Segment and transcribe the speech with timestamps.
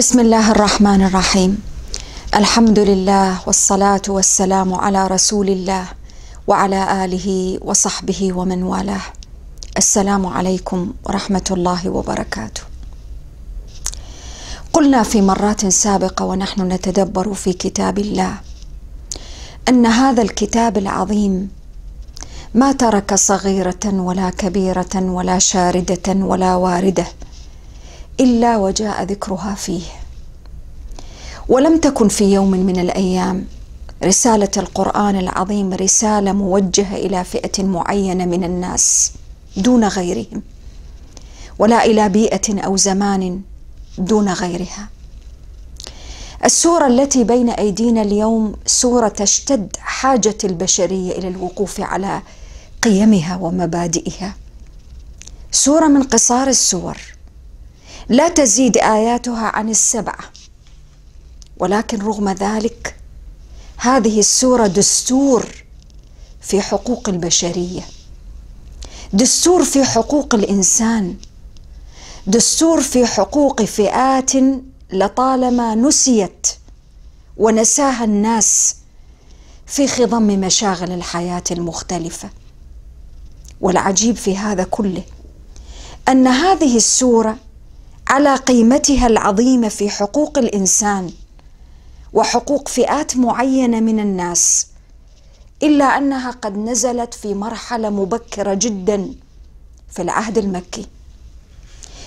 [0.00, 1.62] بسم الله الرحمن الرحيم
[2.34, 5.84] الحمد لله والصلاه والسلام على رسول الله
[6.46, 9.00] وعلى اله وصحبه ومن والاه
[9.76, 12.62] السلام عليكم ورحمه الله وبركاته
[14.72, 18.34] قلنا في مرات سابقه ونحن نتدبر في كتاب الله
[19.68, 21.48] ان هذا الكتاب العظيم
[22.54, 27.06] ما ترك صغيره ولا كبيره ولا شارده ولا وارده
[28.20, 29.82] إلا وجاء ذكرها فيه.
[31.48, 33.44] ولم تكن في يوم من الأيام
[34.04, 39.12] رسالة القرآن العظيم رسالة موجهة إلى فئة معينة من الناس
[39.56, 40.42] دون غيرهم
[41.58, 43.40] ولا إلى بيئة أو زمان
[43.98, 44.88] دون غيرها.
[46.44, 52.22] السورة التي بين أيدينا اليوم سورة تشتد حاجة البشرية إلى الوقوف على
[52.82, 54.34] قيمها ومبادئها.
[55.52, 56.96] سورة من قصار السور
[58.10, 60.18] لا تزيد آياتها عن السبعه
[61.58, 62.96] ولكن رغم ذلك
[63.76, 65.46] هذه السورة دستور
[66.40, 67.82] في حقوق البشرية.
[69.12, 71.16] دستور في حقوق الإنسان.
[72.26, 74.32] دستور في حقوق فئات
[74.92, 76.46] لطالما نسيت
[77.36, 78.76] ونساها الناس
[79.66, 82.30] في خضم مشاغل الحياة المختلفة.
[83.60, 85.02] والعجيب في هذا كله
[86.08, 87.36] أن هذه السورة
[88.10, 91.10] على قيمتها العظيمة في حقوق الإنسان
[92.12, 94.66] وحقوق فئات معينة من الناس
[95.62, 99.14] إلا أنها قد نزلت في مرحلة مبكرة جدا
[99.90, 100.86] في العهد المكي.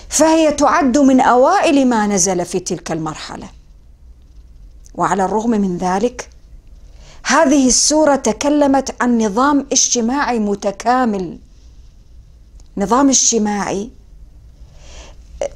[0.08, 3.48] فهي تعد من أوائل ما نزل في تلك المرحلة.
[4.94, 6.30] وعلى الرغم من ذلك
[7.26, 11.38] هذه السورة تكلمت عن نظام اجتماعي متكامل.
[12.76, 13.90] نظام اجتماعي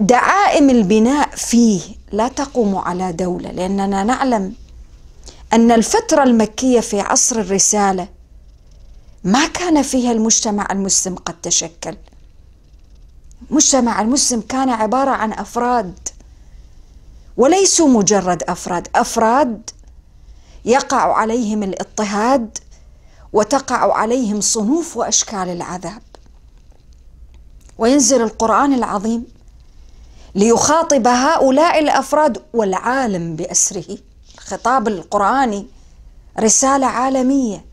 [0.01, 1.81] دعائم البناء فيه
[2.13, 4.55] لا تقوم على دولة لأننا نعلم
[5.53, 8.09] أن الفترة المكية في عصر الرسالة
[9.25, 11.97] ما كان فيها المجتمع المسلم قد تشكل.
[13.51, 15.95] المجتمع المسلم كان عبارة عن أفراد
[17.37, 19.71] وليسوا مجرد أفراد أفراد
[20.65, 22.59] يقع عليهم الاضطهاد
[23.33, 26.03] وتقع عليهم صنوف وأشكال العذاب.
[27.79, 29.25] وينزل القرآن العظيم
[30.39, 33.99] ليخاطب هؤلاء الأفراد والعالم بأسره.
[34.35, 35.67] الخطاب القرآني
[36.41, 37.65] رسالة عالمية.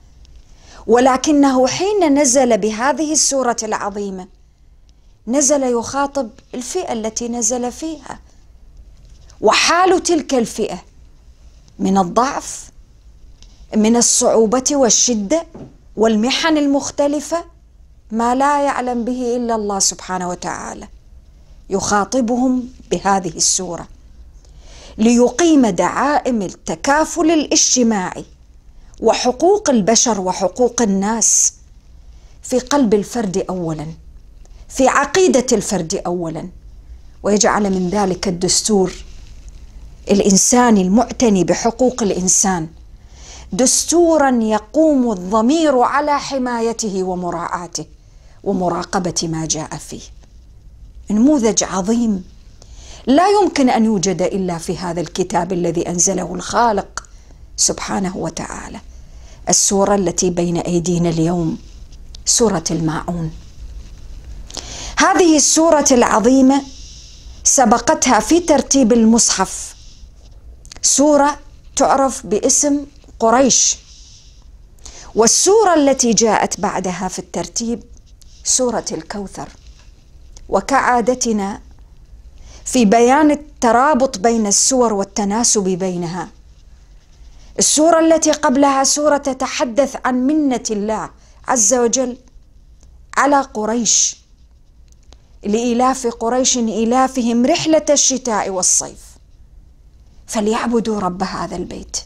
[0.88, 4.28] ولكنه حين نزل بهذه السورة العظيمة
[5.28, 8.20] نزل يخاطب الفئة التي نزل فيها.
[9.42, 10.78] وحال تلك الفئة
[11.80, 12.70] من الضعف
[13.76, 15.48] من الصعوبة والشدة
[15.96, 17.46] والمحن المختلفة
[18.12, 20.88] ما لا يعلم به إلا الله سبحانه وتعالى.
[21.70, 23.88] يخاطبهم بهذه السورة
[24.98, 28.26] ليقيم دعائم التكافل الاجتماعي
[29.02, 31.54] وحقوق البشر وحقوق الناس
[32.44, 33.88] في قلب الفرد اولا
[34.70, 36.50] في عقيدة الفرد اولا.
[37.24, 38.94] ويجعل من ذلك الدستور
[40.12, 42.68] الإنساني المعتني بحقوق الإنسان
[43.54, 47.86] دستورا يقوم الضمير على حمايته ومراعاته
[48.44, 50.02] ومراقبة ما جاء فيه.
[51.12, 52.24] نموذج عظيم.
[53.08, 57.04] لا يمكن أن يوجد إلا في هذا الكتاب الذي أنزله الخالق
[57.58, 58.80] سبحانه وتعالى.
[59.50, 61.58] السورة التي بين أيدينا اليوم
[62.26, 63.32] سورة الماعون.
[64.98, 66.62] هذه السورة العظيمة
[67.44, 69.76] سبقتها في ترتيب المصحف.
[70.82, 71.40] سورة
[71.76, 72.86] تعرف باسم
[73.20, 73.78] قريش.
[75.16, 77.84] والسورة التي جاءت بعدها في الترتيب
[78.44, 79.50] سورة الكوثر.
[80.50, 81.62] وكعادتنا
[82.66, 86.30] في بيان الترابط بين السور والتناسب بينها.
[87.60, 91.10] السورة التي قبلها سورة تتحدث عن منة الله
[91.48, 92.18] عز وجل
[93.18, 94.18] على قريش
[95.44, 99.00] لإلاف قريش إلافهم رحلة الشتاء والصيف.
[100.28, 101.98] فليعبدوا رب هذا البيت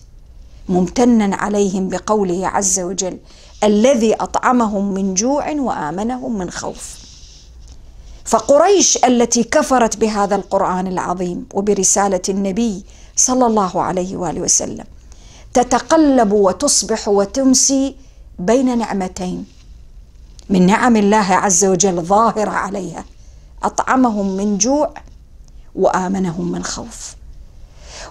[0.69, 3.17] ممتنا عليهم بقوله عز وجل
[3.63, 7.08] الذي أطعمهم من جوع وآمنهم من خوف.
[8.29, 12.83] فقريش التي كفرت بهذا القرآن العظيم وبرسالة النبي
[13.15, 14.85] صلى الله عليه وآله وسلم.
[15.53, 17.95] تتقلب وتصبح وتمسي
[18.39, 19.45] بين نعمتين.
[20.49, 23.05] من نعم الله عز وجل ظاهرة عليها.
[23.63, 24.93] أطعمهم من جوع
[25.75, 27.15] وآمنهم من خوف.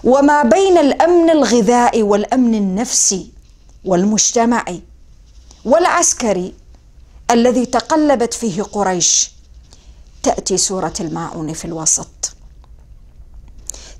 [0.03, 3.31] وما بين الأمن الغذائي والأمن النفسي
[3.85, 4.81] والمجتمعي
[5.65, 6.53] والعسكري
[7.31, 9.38] الذي تقلبت فيه قريش
[10.23, 12.35] تأتي سورة الماعون في الوسط.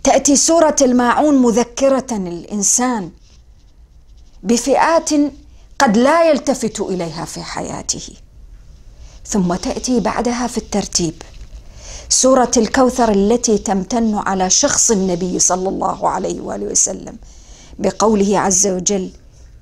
[0.04, 3.12] تأتي سورة الماعون مذكرة الانسان
[4.44, 5.10] بفئات
[5.80, 8.14] قد لا يلتفت إليها في حياته.
[9.26, 11.14] ثم تأتي بعدها في الترتيب
[12.10, 17.18] سورة الكوثر التي تمتن على شخص النبي صلى الله عليه وآله وسلم
[17.80, 19.12] بقوله عز وجل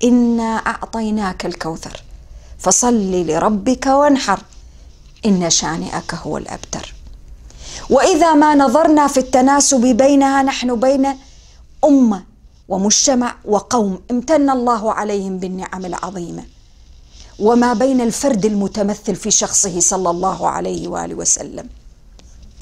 [0.04, 2.02] إنا أعطيناك الكوثر
[2.58, 4.40] فصل لربك وانحر.
[5.26, 6.94] إن شانئك هو الأبتر.
[7.90, 11.14] وإذا ما نظرنا في التناسب بينها نحن بين
[11.84, 12.24] أمة
[12.68, 16.44] ومجتمع وقوم امتن الله عليهم بالنعم العظيمة.
[17.38, 21.68] وما بين الفرد المتمثل في شخصه صلى الله عليه وآله وسلم.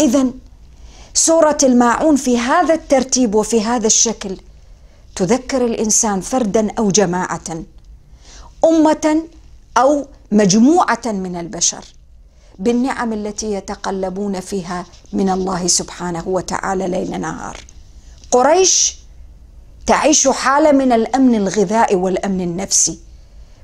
[0.00, 0.26] اذا
[1.14, 4.36] سورة الماعون في هذا الترتيب وفي هذا الشكل
[5.16, 7.64] تذكر الإنسان فردا أو جماعة
[8.64, 9.22] أمة
[9.76, 11.84] أو مجموعة من البشر.
[12.58, 17.56] بالنعم التي يتقلبون فيها من الله سبحانه وتعالى ليل نهار.
[18.30, 18.96] قريش
[19.86, 22.98] تعيش حالة من الأمن الغذائي والأمن النفسي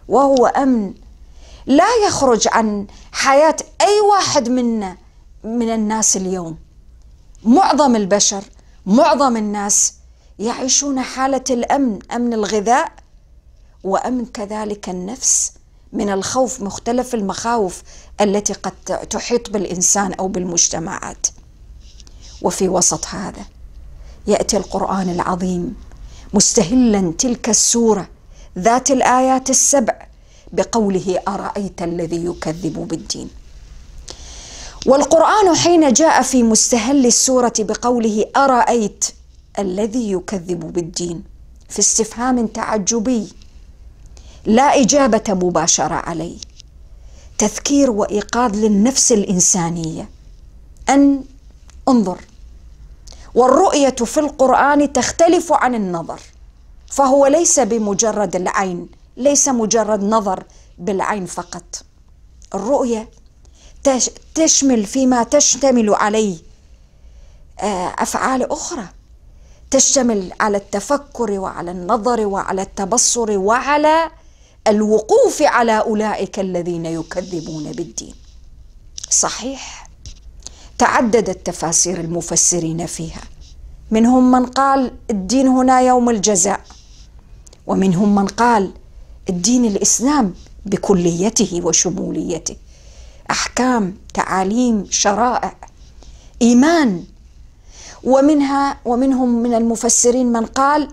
[0.09, 0.95] وهو أمن
[1.67, 4.97] لا يخرج عن حياة أي واحد منا
[5.45, 6.59] من الناس اليوم.
[7.45, 8.45] معظم البشر
[8.87, 9.95] معظم الناس
[10.39, 12.93] يعيشون حالة الأمن أمن الغذاء
[13.85, 15.53] وأمن كذلك النفس.
[15.93, 17.83] من الخوف مختلف المخاوف
[18.21, 18.73] التي قد
[19.11, 21.27] تحيط بالإنسان أو بالمجتمعات.
[22.43, 23.45] وفي وسط هذا
[24.27, 25.75] يأتي القرآن العظيم
[26.35, 28.09] مستهلا تلك السورة
[28.59, 30.07] ذات الآيات السبع
[30.53, 33.29] بقوله أرأيت الذي يكذب بالدين.
[34.87, 39.05] والقرآن حين جاء في مستهل السورة بقوله أرأيت
[39.59, 41.25] الذي يكذب بالدين
[41.69, 43.29] في استفهام تعجبي
[44.45, 46.37] لا إجابة مباشرة عليه.
[47.39, 50.09] تذكير وإيقاظ للنفس الإنسانية.
[50.89, 51.25] أن
[51.89, 52.19] انظر
[53.35, 56.21] والرؤية في القرآن تختلف عن النظر
[56.87, 60.45] فهو ليس بمجرد العين ليس مجرد نظر
[60.79, 61.83] بالعين فقط.
[62.55, 63.09] الرؤية
[64.35, 66.37] تشمل فيما تشتمل عليه
[67.61, 68.85] آه، أفعال أخرى.
[69.71, 74.11] تشتمل على التفكر وعلى النظر وعلى التبصر وعلى
[74.67, 78.15] الوقوف على أولئك الذين يكذبون بالدين.
[79.11, 79.89] صحيح.
[80.79, 83.23] تعددت تفاسير المفسرين فيها.
[83.91, 86.61] منهم من قال الدين هنا يوم الجزاء.
[87.67, 88.71] ومنهم من قال
[89.29, 90.35] الدين الإسلام
[90.67, 92.57] بكليته وشموليته.
[93.31, 95.55] أحكام تعاليم شرائع
[96.43, 97.05] إيمان.
[98.05, 100.89] ومنها ومنهم من المفسرين من قال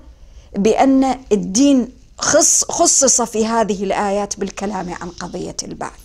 [0.57, 5.99] بأن الدين خص خصص في هذه الآيات بالكلام عن قضية البعث.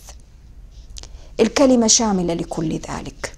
[1.39, 3.35] الكلمة شاملة لكل ذلك.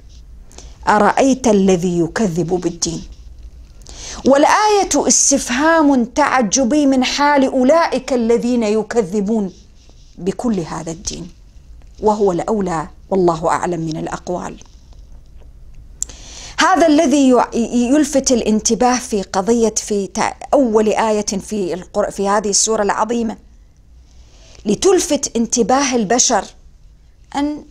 [0.87, 3.03] أرأيت الذي يكذب بالدين؟
[4.25, 9.53] والآية استفهام تعجبي من حال أولئك الذين يكذبون
[10.17, 11.31] بكل هذا الدين.
[11.99, 14.57] وهو الأولى والله أعلم من الأقوال.
[16.59, 17.33] هذا الذي
[17.93, 20.09] يلفت الانتباه في قضية في
[20.53, 23.37] أول آية في في هذه السورة العظيمة.
[24.65, 26.45] لتلفت انتباه البشر
[27.35, 27.63] أن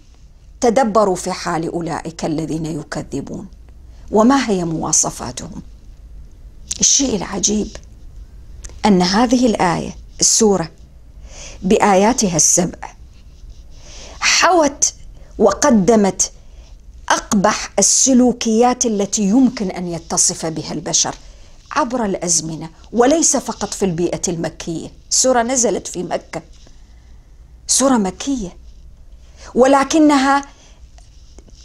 [0.60, 3.48] تدبروا في حال أولئك الذين يكذبون.
[4.10, 5.62] وما هي مواصفاتهم؟
[6.80, 7.68] الشيء العجيب
[8.86, 10.70] أن هذه الآية السورة
[11.62, 12.78] بآياتها السبع
[14.20, 14.94] حوت
[15.38, 16.32] وقدمت
[17.08, 21.14] أقبح السلوكيات التي يمكن أن يتصف بها البشر
[21.72, 24.88] عبر الأزمنة وليس فقط في البيئة المكية.
[25.10, 26.42] سورة نزلت في مكة.
[27.66, 28.56] سورة مكية.
[29.54, 30.44] ولكنها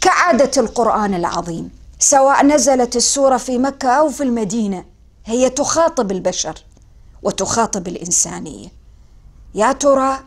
[0.00, 1.70] كعادة القرآن العظيم.
[1.98, 4.84] سواء نزلت السورة في مكة أو في المدينة
[5.24, 6.54] هي تخاطب البشر
[7.22, 8.68] وتخاطب الإنسانية.
[9.54, 10.18] يا ترى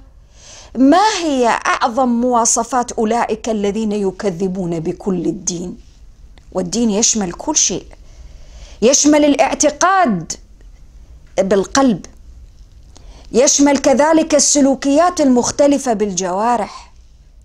[0.78, 5.78] ما هي أعظم مواصفات أولئك الذين يكذبون بكل الدين؟
[6.52, 7.86] والدين يشمل كل شيء.
[8.82, 10.34] يشمل الاعتقاد
[11.38, 12.06] بالقلب.
[13.32, 16.94] يشمل كذلك السلوكيات المختلفة بالجوارح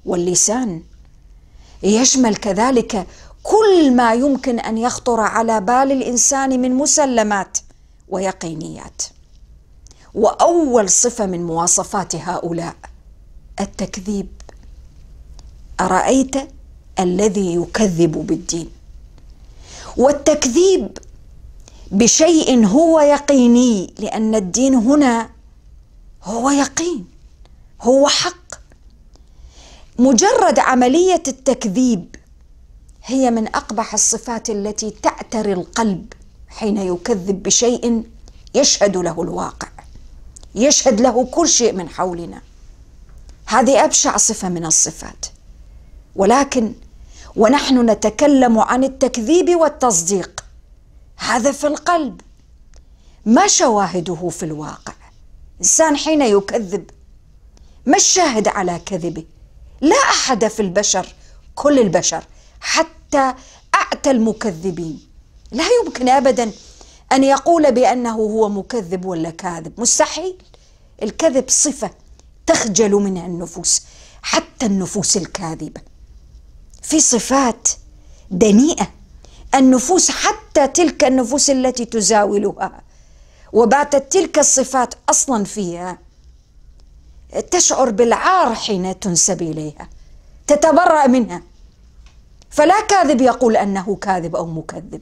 [0.06, 0.82] واللسان.
[1.82, 3.06] يشمل كذلك
[3.42, 7.58] كل ما يمكن أن يخطر على بال الإنسان من مسلمات
[8.08, 9.02] ويقينيات.
[10.14, 12.74] وأول صفة من مواصفات هؤلاء
[13.60, 14.28] التكذيب.
[15.80, 16.36] أرأيت
[17.00, 18.70] الذي يكذب بالدين؟
[19.96, 20.98] والتكذيب
[21.90, 25.30] بشيء هو يقيني لأن الدين هنا
[26.24, 27.04] هو يقين
[27.82, 28.60] هو حق.
[29.98, 32.16] مجرد عملية التكذيب
[33.04, 36.12] هي من أقبح الصفات التي تعتري القلب
[36.48, 38.04] حين يكذب بشيء
[38.54, 39.68] يشهد له الواقع
[40.54, 42.42] يشهد له كل شيء من حولنا.
[43.50, 45.26] هذه أبشع صفة من الصفات.
[46.16, 46.74] ولكن
[47.36, 50.44] ونحن نتكلم عن التكذيب والتصديق.
[51.16, 52.20] هذا في القلب
[53.26, 54.92] ما شواهده في الواقع.
[55.60, 56.90] إنسان حين يكذب
[57.86, 59.24] ما الشاهد على كذبه؟
[59.80, 61.14] لا أحد في البشر
[61.54, 62.24] كل البشر
[62.60, 63.34] حتى
[63.74, 65.00] أعتى المكذبين.
[65.52, 66.50] لا يمكن ابدا
[67.12, 69.80] أن يقول بأنه هو مكذب ولا كاذب.
[69.80, 70.36] مستحيل.
[71.02, 71.90] الكذب صفة.
[72.50, 73.82] تخجل منها النفوس
[74.22, 75.80] حتى النفوس الكاذبة.
[76.82, 77.68] في صفات
[78.30, 78.88] دنيئة
[79.54, 82.82] النفوس حتى تلك النفوس التي تزاولها.
[83.52, 85.98] وباتت تلك الصفات أصلا فيها
[87.50, 89.88] تشعر بالعار حين تنسب إليها
[90.46, 91.42] تتبرأ منها.
[92.50, 95.00] فلا كاذب يقول أنه كاذب أو مكذب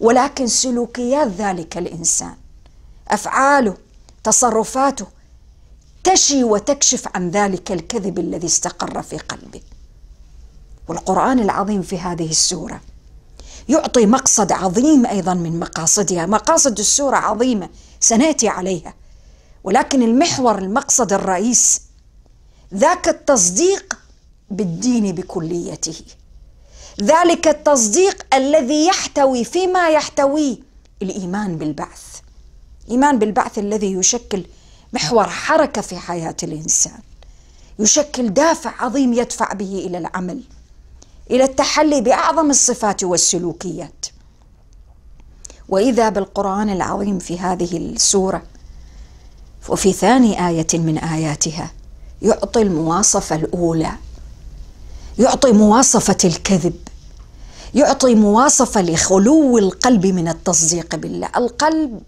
[0.00, 2.36] ولكن سلوكيات ذلك الإنسان
[3.08, 3.76] أفعاله
[4.24, 5.06] تصرفاته
[6.04, 9.60] تشي وتكشف عن ذلك الكذب الذي استقر في قلبه
[10.88, 12.80] والقرآن العظيم في هذه السورة
[13.68, 16.26] يعطي مقصد عظيم أيضا من مقاصدها.
[16.26, 17.68] مقاصد السورة عظيمة
[18.00, 18.94] سنأتي عليها.
[19.64, 21.80] ولكن المحور المقصد الرئيس
[22.74, 23.98] ذاك التصديق
[24.50, 26.00] بالدين بكليته.
[27.02, 30.56] ذلك التصديق الذي يحتوي فيما يحتويه
[31.02, 32.02] الإيمان بالبعث.
[32.90, 34.44] إيمان بالبعث الذي يشكل
[34.92, 36.98] محور حركة في حياة الإنسان.
[37.78, 40.42] يشكل دافع عظيم يدفع به إلى العمل
[41.30, 44.06] إلى التحلي بأعظم الصفات والسلوكيات.
[45.68, 48.42] وإذا بالقرآن العظيم في هذه السورة
[49.68, 51.70] وفي ثاني آية من آياتها
[52.22, 53.92] يعطي المواصفة الأولى
[55.18, 56.76] يعطي مواصفة الكذب
[57.74, 61.28] يعطي مواصفة لخلو القلب من التصديق بالله.
[61.36, 62.02] القلب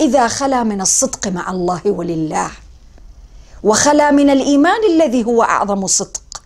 [0.00, 2.50] إذا خلا من الصدق مع الله ولله
[3.62, 6.42] وخلا من الإيمان الذي هو أعظم صدق.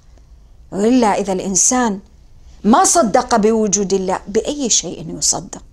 [0.72, 2.00] والا إذا الإنسان
[2.64, 5.64] ما صدق بوجود الله بأي شيء يصدق؟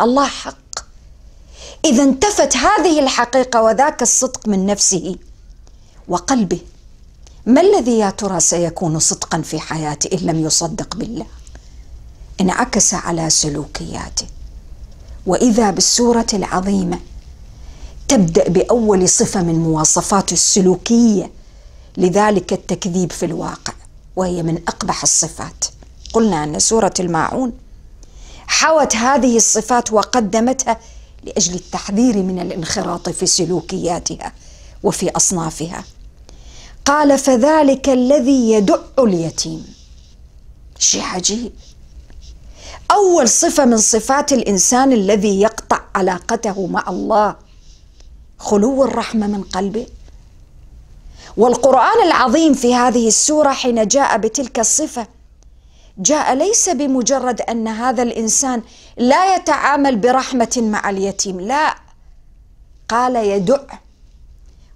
[0.00, 0.54] الله حق.
[1.84, 5.16] إذا انتفت هذه الحقيقة وذاك الصدق من نفسه
[6.08, 6.60] وقلبه
[7.46, 11.26] ما الذي يا ترى سيكون صدقا في حياته إن لم يصدق بالله؟
[12.40, 14.26] انعكس على سلوكياته.
[15.26, 16.98] وإذا بالسورة العظيمة.
[18.08, 21.30] تبدأ بأول صفة من مواصفات السلوكية
[21.96, 23.72] لذلك التكذيب في الواقع
[24.16, 25.64] وهي من أقبح الصفات.
[26.12, 27.52] قلنا أن سورة الماعون
[28.46, 30.80] حوت هذه الصفات وقدمتها
[31.24, 34.32] لأجل التحذير من الانخراط في سلوكياتها
[34.82, 35.84] وفي أصنافها.
[36.84, 39.74] قال فذلك الذي يدع اليتيم.
[40.78, 41.52] شيء عجيب.
[42.92, 47.36] أول صفة من صفات الإنسان الذي يقطع علاقته مع الله.
[48.38, 49.86] خلو الرحمة من قلبه.
[51.36, 55.06] والقرآن العظيم في هذه السورة حين جاء بتلك الصفة
[55.98, 58.62] جاء ليس بمجرد أن هذا الإنسان
[58.96, 61.74] لا يتعامل برحمة مع اليتيم لا.
[62.88, 63.62] قال يدع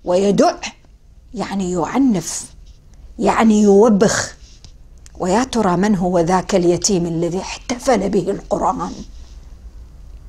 [0.05, 0.55] ويدع
[1.35, 2.45] يعني يعنف
[3.19, 4.37] يعني يوبخ.
[5.19, 8.93] ويا ترى من هو ذاك اليتيم الذي احتفل به القرآن؟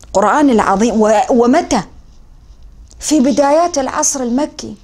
[0.08, 1.02] القرآن العظيم.
[1.30, 1.82] ومتى؟
[3.00, 4.76] في بدايات العصر المكي.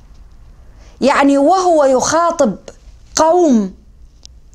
[1.01, 2.55] يعني وهو يخاطب
[3.15, 3.73] قوم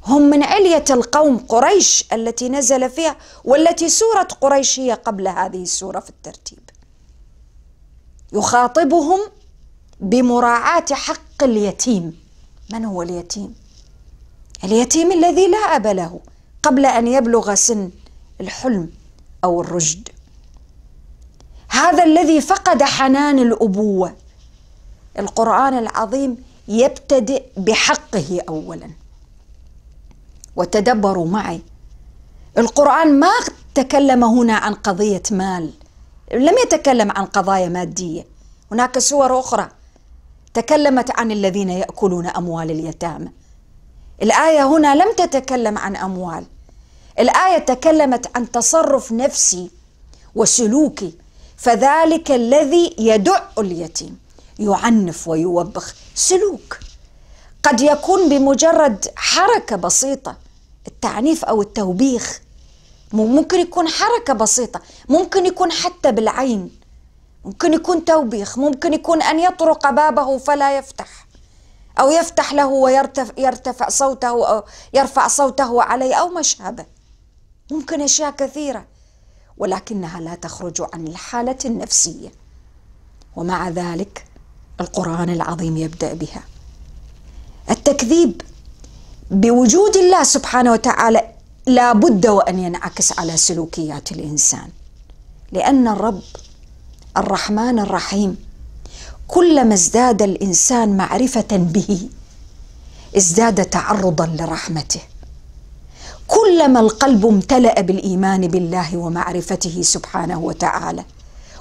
[0.05, 6.01] هم من علية القوم قريش التي نزل فيها والتي سورة قريش هي قبل هذه السورة
[6.01, 6.71] في الترتيب.
[8.33, 9.21] يخاطبهم
[10.01, 12.21] بمراعاة حق اليتيم.
[12.73, 13.55] من هو اليتيم؟
[14.65, 16.21] اليتيم الذي لا أب له
[16.63, 17.91] قبل أن يبلغ سن
[18.41, 18.91] الحلم
[19.45, 20.09] أو الرشد.
[21.69, 24.17] هذا الذي فقد حنان الأبوة.
[25.19, 26.37] القرآن العظيم
[26.69, 28.91] يبتدئ بحقه أولا.
[30.57, 31.61] وتدبروا معي.
[32.59, 33.31] القرآن ما
[33.75, 35.73] تكلم هنا عن قضية مال.
[36.35, 38.27] لم يتكلم عن قضايا مادية.
[38.73, 39.69] هناك سور أخرى
[40.55, 43.38] تكلمت عن الذين يأكلون أموال اليتامى.
[44.23, 46.45] الآية هنا لم تتكلم عن أموال.
[47.19, 49.71] الآية تكلمت عن تصرف نفسي
[50.35, 51.15] وسلوكي
[51.57, 54.19] فذلك الذي يدع اليتيم
[54.59, 56.79] يعنف ويوبخ سلوك.
[57.63, 60.37] قد يكون بمجرد حركة بسيطة
[60.89, 62.41] التعنيف أو التوبيخ
[63.13, 66.71] ممكن يكون حركة بسيطة ممكن يكون حتى بالعين
[67.45, 71.28] ممكن يكون توبيخ ممكن يكون أن يطرق بابه فلا يفتح.
[72.01, 74.65] أو يفتح له ويرتفع يرتفع صوته أو
[74.95, 76.87] يرفع صوته عليه أو ما شابه.
[77.71, 78.85] ممكن أشياء كثيرة
[79.59, 82.33] ولكنها لا تخرج عن الحالة النفسية.
[83.37, 84.25] ومع ذلك
[84.81, 86.43] القرآن العظيم يبدأ بها.
[87.71, 88.43] التكذيب
[89.31, 91.31] بوجود الله سبحانه وتعالى
[91.67, 94.69] لا بد وأن ينعكس على سلوكيات الإنسان.
[95.53, 96.23] لأن الرب
[97.17, 98.48] الرحمن الرحيم
[99.29, 102.09] كلما ازداد الإنسان معرفة به
[103.17, 105.01] ازداد تعرضا لرحمته.
[106.29, 111.05] كلما القلب امتلأ بالإيمان بالله ومعرفته سبحانه وتعالى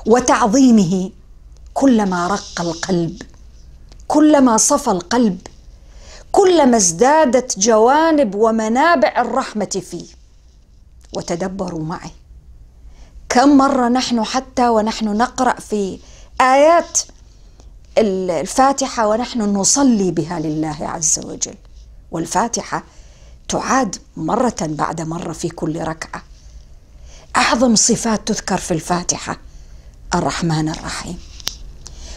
[0.06, 1.12] وتعظيمه
[1.74, 3.22] كلما رق القلب
[4.08, 5.38] كلما صفى القلب
[6.32, 10.06] كلما ازدادت جوانب ومنابع الرحمة فيه
[11.14, 12.12] وتدبروا معي.
[13.30, 16.00] كم مرة نحن حتى ونحن نقرأ في
[16.42, 17.00] آيات
[17.98, 21.56] الفاتحة ونحن نصلي بها لله عز وجل.
[22.12, 22.84] والفاتحة
[23.50, 26.24] تعاد مرة بعد مرة في كل ركعة.
[27.36, 29.40] أعظم صفات تذكر في الفاتحة
[30.16, 31.20] الرحمن الرحيم.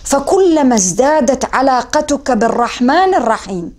[0.04, 3.76] فكلما ازدادت علاقتك بالرحمن الرحيم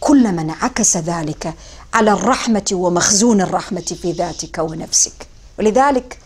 [0.00, 1.54] كلما انعكس ذلك
[1.94, 5.28] على الرحمة ومخزون الرحمة في ذاتك ونفسك.
[5.58, 6.18] ولذلك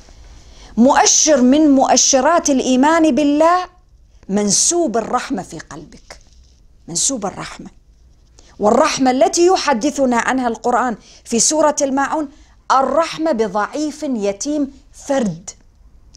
[0.77, 3.80] مؤشر من مؤشرات الإيمان بالله
[4.31, 6.21] منسوب الرحمة في قلبك.
[6.89, 7.71] منسوب الرحمة.
[8.59, 12.29] والرحمة التي يحدثنا عنها القرآن في سورة الماعون
[12.73, 15.51] الرحمة بضعيف يتيم فرد.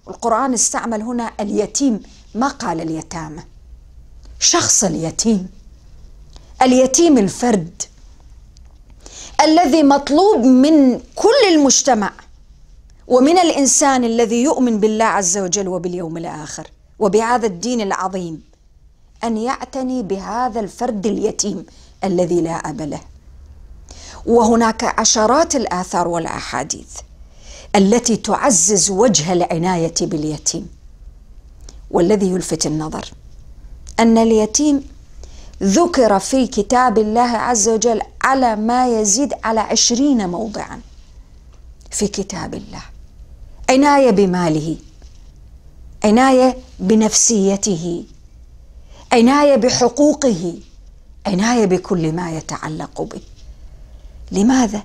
[0.07, 2.03] القرآن استعمل هنا اليتيم
[2.35, 3.43] ما قال اليتامى؟
[4.39, 5.49] شخص اليتيم.
[6.61, 7.83] اليتيم الفرد.
[9.41, 12.13] الذي مطلوب من كل المجتمع
[13.07, 16.67] ومن الإنسان الذي يؤمن بالله عز وجل وباليوم الآخر.
[16.99, 18.41] وبهذا الدين العظيم
[19.23, 21.65] أن يعتني بهذا الفرد اليتيم
[22.03, 23.01] الذي لا أب له.
[24.25, 26.97] وهناك عشرات الآثار والأحاديث
[27.75, 30.67] التي تعزز وجه العناية باليتيم.
[31.91, 33.13] والذي يلفت النظر
[33.99, 34.87] أن اليتيم
[35.63, 40.81] ذكر في كتاب الله عز وجل على ما يزيد على عشرين موضعا
[41.91, 42.83] في كتاب الله.
[43.69, 44.77] عناية بماله.
[46.05, 48.03] عناية بنفسيته
[49.11, 50.53] عناية بحقوقه
[51.25, 53.21] عناية بكل ما يتعلق به.
[54.31, 54.83] لماذا؟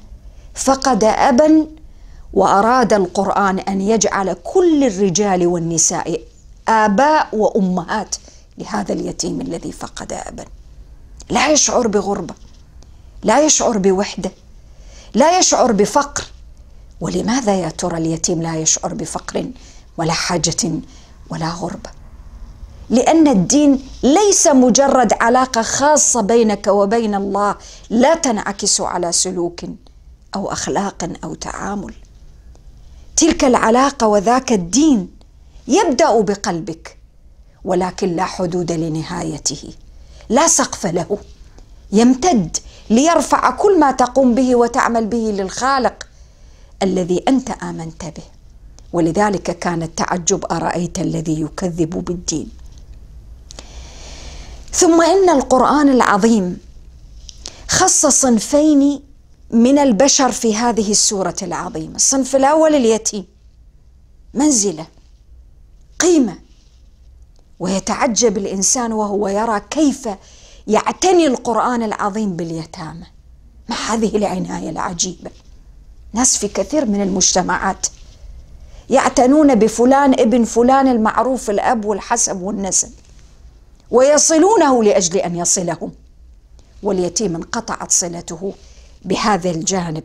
[0.55, 1.67] فقد أبا
[2.33, 6.21] وأراد القرآن أن يجعل كل الرجال والنساء
[6.69, 8.17] آباء وأمهات
[8.59, 10.45] لهذا اليتيم الذي فقد أبا.
[11.31, 12.35] لا يشعر بغربة
[13.23, 14.31] لا يشعر بوحدة
[15.15, 16.25] لا يشعر بفقر.
[17.01, 19.47] ولماذا يا ترى اليتيم لا يشعر بفقر
[19.97, 20.81] ولا حاجة
[21.31, 21.91] ولا غربه
[22.91, 27.55] لأن الدين ليس مجرد علاقة خاصة بينك وبين الله
[27.91, 29.61] لا تنعكس على سلوك
[30.35, 31.95] أو أخلاق أو تعامل.
[33.17, 35.11] تلك العلاقة وذاك الدين
[35.69, 36.99] يبدأ بقلبك
[37.65, 39.73] ولكن لا حدود لنهايته
[40.29, 41.19] لا سقف له.
[41.93, 42.57] يمتد
[42.91, 46.07] ليرفع كل ما تقوم به وتعمل به للخالق
[46.83, 48.38] الذي أنت آمنت به.
[48.93, 52.51] ولذلك كان التعجب أرأيت الذي يكذب بالدين؟
[54.73, 56.59] ثم إن القرآن العظيم
[57.69, 59.01] خص صنفين
[59.51, 61.97] من البشر في هذه السورة العظيمة.
[61.97, 63.25] الصنف الأول اليتيم
[64.35, 64.87] منزلة
[66.01, 66.39] قيمة
[67.59, 70.09] ويتعجب الإنسان وهو يرى كيف
[70.67, 73.07] يعتني القرآن العظيم باليتامى.
[73.69, 75.31] مع هذه العناية العجيبة؟
[76.13, 77.87] ناس في كثير من المجتمعات
[78.91, 82.91] يعتنون بفلان ابن فلان المعروف الأب والحسب والنسب
[83.91, 85.93] ويصلونه لأجل أن يصلهم.
[86.83, 88.55] واليتيم انقطعت صلته
[89.05, 90.05] بهذا الجانب.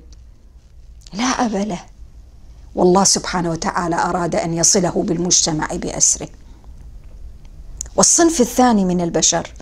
[1.13, 1.79] لا أب له.
[2.75, 6.27] والله سبحانه وتعالى أراد أن يصله بالمجتمع بأسره.
[7.95, 9.53] والصنف الثاني من البشر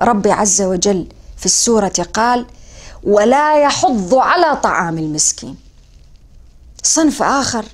[0.00, 2.46] ربي عز وجل في السورة قال
[3.04, 5.56] ولا يحض على طعام المسكين.
[6.82, 7.64] صنف آخر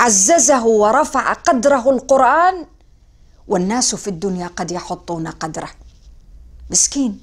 [0.00, 2.66] عززه ورفع قدره القرآن
[3.48, 5.70] والناس في الدنيا قد يحطون قدره.
[6.70, 7.20] مسكين.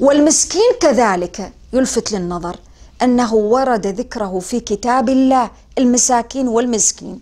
[0.00, 2.56] والمسكين كذلك يلفت للنظر
[3.02, 7.20] أنه ورد ذكره في كتاب الله المساكين والمسكين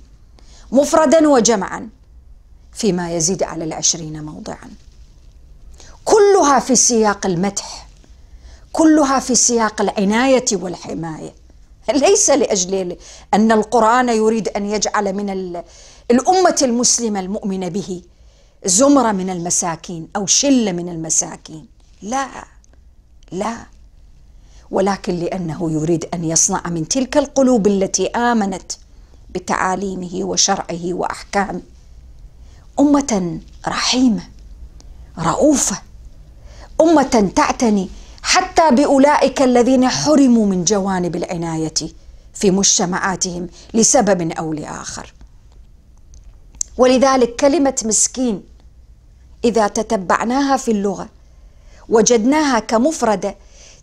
[0.73, 1.89] مفردا وجمعا
[2.73, 4.71] فيما يزيد على العشرين موضعا.
[6.05, 7.89] كلها في سياق المدح
[8.73, 11.44] كلها في سياق العناية والحماية.
[12.05, 12.97] ليس لأجل
[13.35, 15.31] أن القرآن يريد أن يجعل من
[16.11, 18.03] الأمة المسلمة المؤمنة به
[18.65, 21.67] زمرة من المساكين أو شلة من المساكين.
[22.03, 22.29] لا
[23.33, 23.57] لا.
[24.71, 28.73] ولكن لأنه يريد أن يصنع من تلك القلوب التي آمنت
[29.31, 31.61] بتعاليمه وشرعه وأحكامه
[32.81, 34.23] أمة رحيمة
[35.19, 35.83] رؤوفة
[36.81, 37.89] أمة تعتني
[38.25, 41.75] حتى بأولئك الذين حرموا من جوانب العناية
[42.35, 45.15] في مجتمعاتهم لسبب أو لآخر.
[46.79, 48.43] ولذلك كلمة مسكين
[49.45, 51.09] إذا تتبعناها في اللغة
[51.89, 53.37] وجدناها كمفردة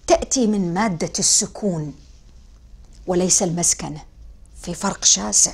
[0.07, 1.93] تأتي من مادة السكون
[3.07, 4.01] وليس المسكنه
[4.61, 5.53] في فرق شاسع.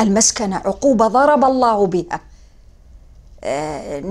[0.00, 2.20] المسكنه عقوبة ضرب الله بها
[3.44, 4.02] آه،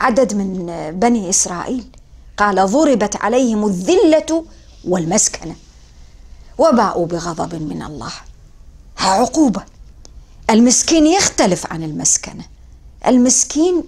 [0.00, 0.66] عدد من
[1.00, 1.84] بني إسرائيل.
[2.42, 4.44] قال ضربت عليهم الذلة
[4.84, 5.56] والمسكنة
[6.58, 8.12] وباءوا بغضب من الله.
[8.98, 9.62] ها عقوبة.
[10.50, 12.44] المسكين يختلف عن المسكنة.
[13.06, 13.84] المسكين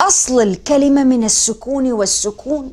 [0.00, 2.72] أصل الكلمة من السكون والسكون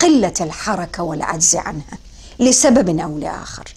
[0.00, 1.98] قلة الحركة والعجز عنها
[2.38, 3.74] لسبب أو لآخر.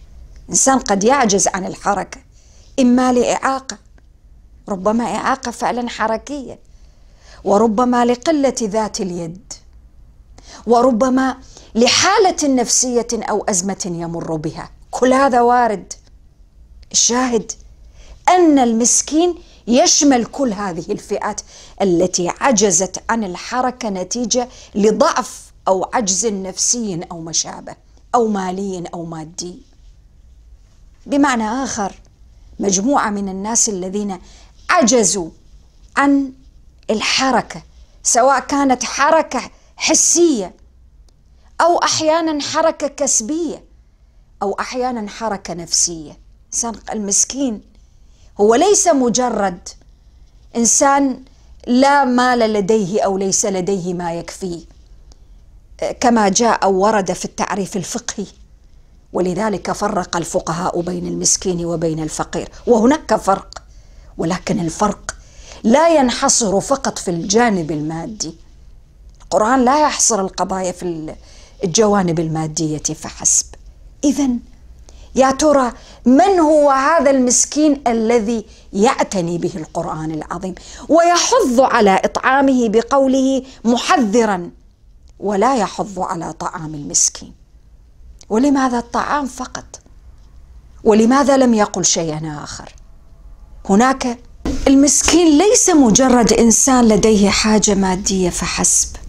[0.50, 2.22] إنسان قد يعجز عن الحركة
[2.80, 3.78] إما لإعاقة
[4.70, 6.60] ربما إعاقة فعلا حركية
[7.44, 9.54] وربما لقلة ذات اليد.
[10.68, 11.38] وربما
[11.76, 14.70] لحالة نفسية أو أزمة يمر بها.
[14.92, 15.94] كل هذا وارد.
[16.92, 17.52] الشاهد
[18.30, 19.36] أن المسكين
[19.68, 21.42] يشمل كل هذه الفئات
[21.82, 27.76] التي عجزت عن الحركة نتيجة لضعف أو عجز نفسي أو ما شابه
[28.16, 29.62] أو مالي أو مادي.
[31.06, 31.94] بمعنى آخر
[32.60, 34.20] مجموعة من الناس الذين
[34.70, 35.30] عجزوا
[35.98, 36.32] عن
[36.90, 37.62] الحركة
[38.04, 39.42] سواء كانت حركة
[39.84, 40.56] حسية
[41.62, 43.64] أو أحيانا حركة كسبية
[44.42, 46.20] أو أحيانا حركة نفسية.
[46.44, 47.62] الانسان المسكين
[48.42, 49.70] هو ليس مجرد
[50.56, 51.24] إنسان
[51.68, 54.66] لا مال لديه أو ليس لديه ما يكفيه
[56.00, 58.26] كما جاء أو ورد في التعريف الفقهي.
[59.14, 62.50] ولذلك فرق الفقهاء بين المسكين وبين الفقير.
[62.68, 63.64] وهناك فرق
[64.18, 65.16] ولكن الفرق
[65.64, 68.36] لا ينحصر فقط في الجانب المادي.
[69.34, 71.16] القرآن لا يحصر القضايا في
[71.64, 73.46] الجوانب المادية فحسب.
[74.04, 74.30] اذا
[75.16, 75.72] يا ترى
[76.06, 80.56] من هو هذا المسكين الذي يعتني به القرآن العظيم
[80.90, 84.50] ويحض على إطعامه بقوله محذرا
[85.20, 87.34] ولا يحض على طعام المسكين؟
[88.30, 89.66] ولماذا الطعام فقط؟
[90.84, 92.76] ولماذا لم يقل شيئا آخر؟
[93.70, 94.20] هناك
[94.68, 99.03] المسكين ليس مجرد إنسان لديه حاجة مادية فحسب.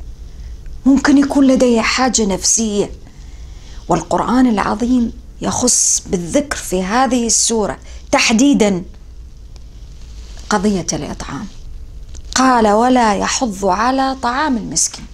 [0.86, 2.90] ممكن يكون لديه حاجة نفسية.
[3.88, 7.78] والقرآن العظيم يخص بالذكر في هذه السورة
[8.12, 8.82] تحديدا
[10.50, 11.46] قضية الإطعام.
[12.34, 15.06] قال ولا يحض على طعام المسكين.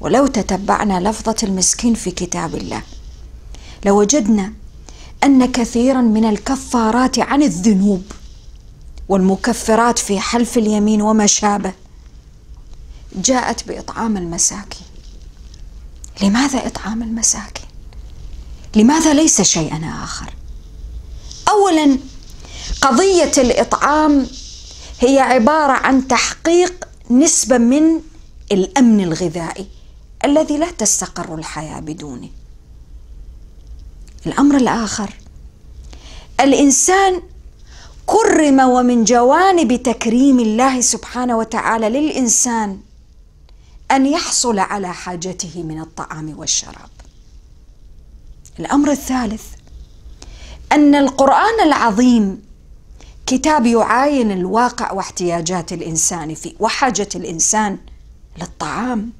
[0.00, 2.82] ولو تتبعنا لفظة المسكين في كتاب الله
[3.86, 4.52] لوجدنا
[5.24, 8.02] أن كثيرا من الكفارات عن الذنوب
[9.08, 11.72] والمكفرات في حلف اليمين وما شابه
[13.14, 14.86] جاءت بإطعام المساكين.
[16.22, 17.66] لماذا إطعام المساكين؟
[18.76, 20.34] لماذا ليس شيئا آخر؟
[21.48, 21.98] اولا
[22.80, 24.26] قضية الإطعام
[25.00, 28.00] هي عبارة عن تحقيق نسبة من
[28.52, 29.66] الأمن الغذائي
[30.24, 32.28] الذي لا تستقر الحياة بدونه.
[34.26, 35.10] الأمر الآخر
[36.40, 37.22] الإنسان
[38.06, 42.80] كرم ومن جوانب تكريم الله سبحانه وتعالى للإنسان
[43.92, 46.90] أن يحصل على حاجته من الطعام والشراب.
[48.60, 49.44] الأمر الثالث
[50.72, 52.42] أن القرآن العظيم
[53.26, 57.78] كتاب يعاين الواقع واحتياجات الإنسان فيه وحاجة الإنسان
[58.40, 59.12] للطعام.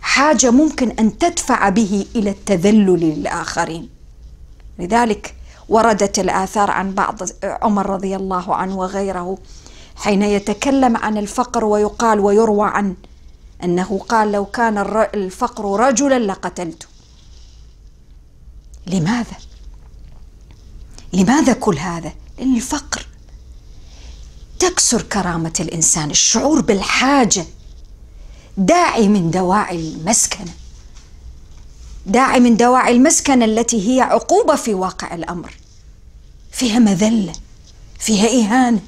[0.00, 3.88] حاجة ممكن أن تدفع به إلى التذلل للآخرين.
[4.78, 5.34] لذلك
[5.68, 9.38] وردت الآثار عن بعض عمر رضي الله عنه وغيره
[9.96, 12.94] حين يتكلم عن الفقر ويقال ويروى عنه
[13.64, 14.78] أنه قال لو كان
[15.14, 16.86] الفقر رجلا لقتلته
[18.86, 19.36] لماذا؟
[21.12, 23.06] لماذا كل هذا؟ لأن الفقر
[24.58, 27.46] تكسر كرامة الإنسان الشعور بالحاجة.
[28.56, 30.52] داعي من دواعي المسكنة.
[32.06, 35.54] داعي من دواعي المسكنة التي هي عقوبة في واقع الأمر.
[36.52, 37.32] فيها مذلة
[37.98, 38.80] فيها إهانة.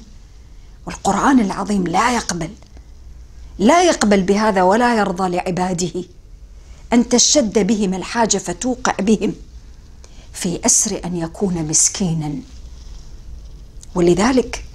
[0.85, 2.49] والقرآن العظيم لا يقبل
[3.61, 6.03] لا يقبل بهذا ولا يرضى لعباده.
[6.93, 9.33] أن تشد بهم الحاجة فتوقع بهم.
[10.33, 12.33] في أسر أن يكون مسكينا.
[13.95, 14.65] ولذلك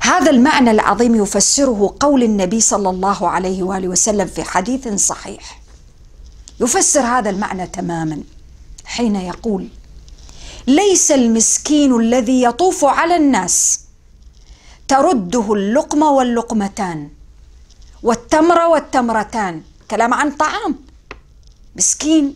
[0.00, 5.60] هذا المعنى العظيم يفسره قول النبي صلى الله عليه وآله وسلم في حديث صحيح.
[6.60, 8.22] يفسر هذا المعنى تماما.
[8.84, 9.68] حين يقول
[10.66, 13.80] ليس المسكين الذي يطوف على الناس
[14.88, 17.08] ترده اللقمة واللقمتان
[18.04, 19.62] والتمر والتمرتان.
[19.90, 20.78] كلام عن طعام.
[21.76, 22.34] مسكين.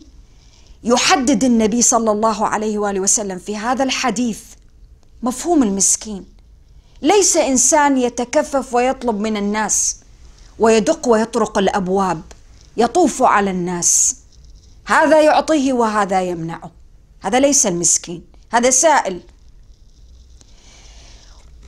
[0.83, 4.39] يحدد النبي صلى الله عليه وآله وسلم في هذا الحديث
[5.23, 6.25] مفهوم المسكين.
[7.01, 9.95] ليس إنسان يتكفف ويطلب من الناس
[10.59, 12.21] ويدق ويطرق الأبواب
[12.77, 14.15] يطوف على الناس.
[14.85, 16.71] هذا يعطيه وهذا يمنعه.
[17.21, 18.23] هذا ليس المسكين.
[18.51, 19.21] هذا سائل.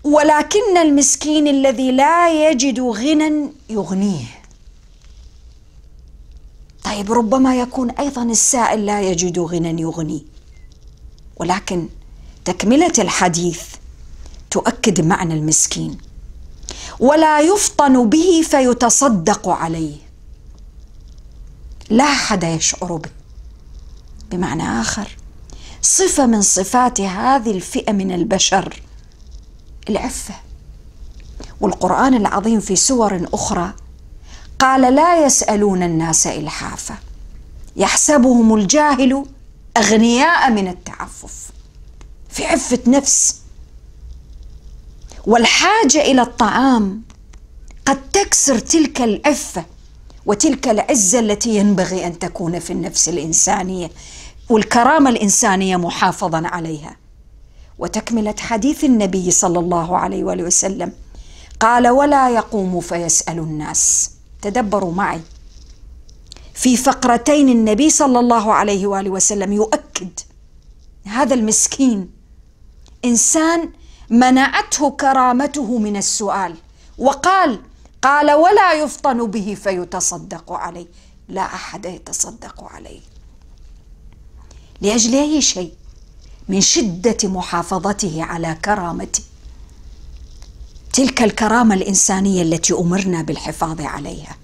[0.03, 4.25] ولكن المسكين الذي لا يجد غنى يغنيه.
[6.83, 10.25] طيب ربما يكون أيضا السائل لا يجد غنى يغني.
[11.37, 11.87] ولكن
[12.45, 13.61] تكملة الحديث
[14.51, 15.97] تؤكد معنى المسكين.
[16.99, 19.95] ولا يفطن به فيتصدق عليه.
[21.89, 23.09] لا أحد يشعر به.
[24.31, 25.17] بمعنى آخر
[25.81, 28.81] صفة من صفات هذه الفئة من البشر.
[29.89, 30.33] العفة.
[31.61, 33.73] والقرآن العظيم في سور أخرى
[34.59, 36.95] قال لا يسألون الناس الحافه
[37.75, 39.25] يحسبهم الجاهل
[39.77, 41.51] أغنياء من التعفف.
[42.29, 43.35] في عفة نفس.
[45.27, 47.01] والحاجة إلى الطعام
[47.85, 49.65] قد تكسر تلك العفة
[50.25, 53.91] وتلك العزة التي ينبغي أن تكون في النفس الإنسانية
[54.49, 56.95] والكرامة الإنسانية محافظا عليها.
[57.81, 60.91] وتكملة حديث النبي صلى الله عليه وآله وسلم.
[61.59, 64.11] قال ولا يقوم فيسأل الناس.
[64.41, 65.21] تدبروا معي.
[66.53, 70.19] في فقرتين النبي صلى الله عليه وآله وسلم يؤكد
[71.05, 72.09] هذا المسكين.
[73.05, 73.69] إنسان
[74.09, 76.55] منعته كرامته من السؤال
[76.97, 77.59] وقال
[78.01, 80.87] قال ولا يفطن به فيتصدق عليه.
[81.29, 83.01] لا أحد يتصدق عليه.
[84.81, 85.80] لأجل أي شيء؟
[86.49, 89.23] من شدة محافظته على كرامته
[90.93, 94.37] تلك الكرامة الإنسانية التي أمرنا بالحفاظ عليها.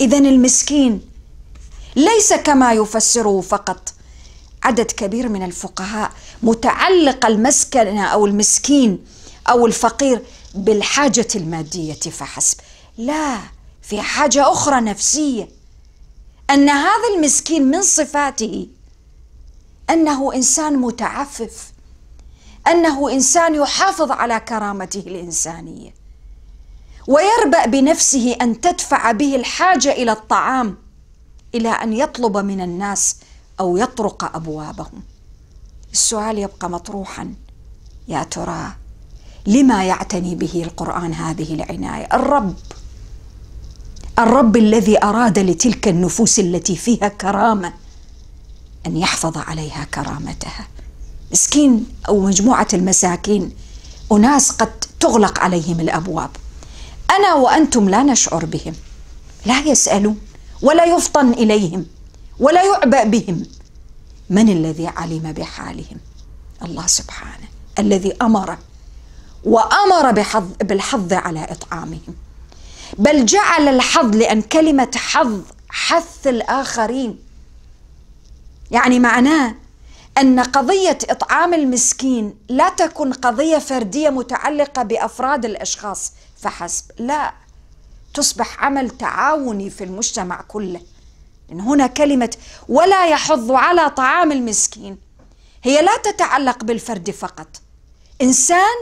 [0.00, 1.00] اذا المسكين
[1.96, 3.94] ليس كما يفسره فقط
[4.62, 9.04] عدد كبير من الفقهاء متعلق المسكنه أو المسكين
[9.48, 10.22] أو الفقير
[10.54, 12.56] بالحاجة المادية فحسب.
[12.98, 13.38] لا
[13.82, 15.48] في حاجة أخرى نفسية.
[16.50, 18.66] أن هذا المسكين من صفاته
[19.90, 21.72] أنه إنسان متعفف.
[22.66, 25.94] أنه إنسان يحافظ على كرامته الإنسانية.
[27.08, 30.76] ويربأ بنفسه أن تدفع به الحاجة إلى الطعام
[31.54, 33.16] إلى أن يطلب من الناس
[33.60, 35.02] أو يطرق أبوابهم.
[35.92, 37.34] السؤال يبقى مطروحا.
[38.08, 38.72] يا ترى
[39.46, 42.54] لما يعتني به القرآن هذه العناية؟ الرب.
[44.18, 47.72] الرب الذي أراد لتلك النفوس التي فيها كرامة.
[48.86, 50.66] أن يحفظ عليها كرامتها.
[51.32, 53.52] مسكين أو مجموعة المساكين
[54.12, 56.30] أناس قد تغلق عليهم الأبواب.
[57.10, 58.74] أنا وأنتم لا نشعر بهم.
[59.46, 60.20] لا يسألون
[60.62, 61.86] ولا يفطن إليهم
[62.40, 63.42] ولا يعبأ بهم.
[64.30, 65.98] من الذي علم بحالهم؟
[66.62, 67.48] الله سبحانه.
[67.78, 68.56] الذي أمر
[69.44, 72.14] وأمر بحظ بالحظ على إطعامهم.
[72.98, 77.23] بل جعل الحظ لأن كلمة حظ حث الآخرين.
[78.70, 79.54] يعني معناه
[80.18, 86.84] أن قضية إطعام المسكين لا تكن قضية فردية متعلقة بأفراد الأشخاص فحسب.
[86.98, 87.32] لا
[88.14, 90.80] تصبح عمل تعاوني في المجتمع كله.
[91.48, 92.36] لأن هنا كلمة
[92.68, 94.98] ولا يحض على طعام المسكين
[95.62, 97.48] هي لا تتعلق بالفرد فقط.
[98.22, 98.74] إنسان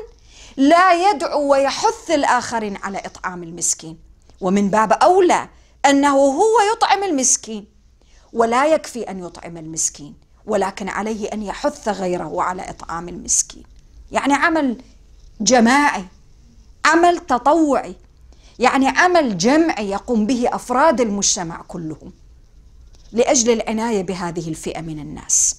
[0.56, 3.98] لا يدعو ويحث الآخرين على إطعام المسكين.
[4.40, 5.48] ومن باب أولى
[5.86, 7.71] أنه هو يطعم المسكين.
[8.32, 10.14] ولا يكفي أن يطعم المسكين
[10.46, 13.62] ولكن عليه أن يحث غيره على إطعام المسكين.
[14.12, 14.76] يعني عمل
[15.40, 16.04] جماعي
[16.84, 17.96] عمل تطوعي
[18.58, 22.12] يعني عمل جمعي يقوم به أفراد المجتمع كلهم
[23.12, 25.56] لأجل العناية بهذه الفئة من الناس.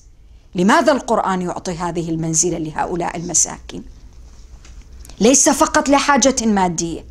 [0.56, 3.84] لماذا القرآن يعطي هذه المنزلة لهؤلاء المساكين؟
[5.20, 7.06] ليس فقط لحاجة مادية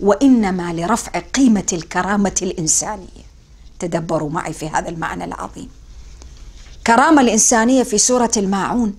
[0.00, 3.23] وإنما لرفع قيمة الكرامة الإنسانية.
[3.86, 5.70] تدبروا معي في هذا المعنى العظيم.
[6.86, 8.98] كرامة الإنسانية في سورة الماعون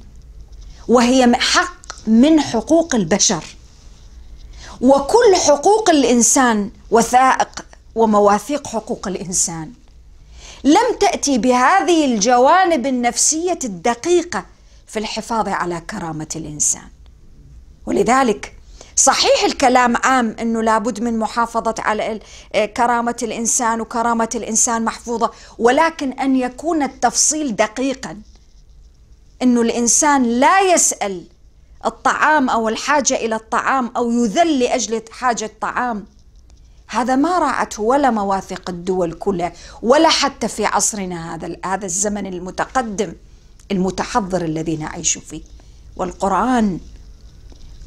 [0.87, 3.43] وهي حق من حقوق البشر.
[4.81, 9.71] وكل حقوق الإنسان وثائق ومواثيق حقوق الإنسان.
[10.63, 14.45] لم تأتي بهذه الجوانب النفسية الدقيقة
[14.87, 16.89] في الحفاظ على كرامة الإنسان.
[17.85, 18.54] ولذلك
[19.05, 22.19] صحيح الكلام عام إنه لابد من محافظة على
[22.77, 28.17] كرامة الإنسان وكرامة الإنسان محفوظة ولكن أن يكون التفصيل دقيقا.
[29.41, 31.23] إنه الإنسان لا يسأل
[31.85, 36.05] الطعام أو الحاجة إلى الطعام أو يذل لأجل حاجة طعام
[36.87, 43.13] هذا ما راعته ولا مواثيق الدول كلها ولا حتى في عصرنا هذا هذا الزمن المتقدم
[43.71, 45.41] المتحضر الذي نعيش فيه.
[45.95, 46.79] والقرآن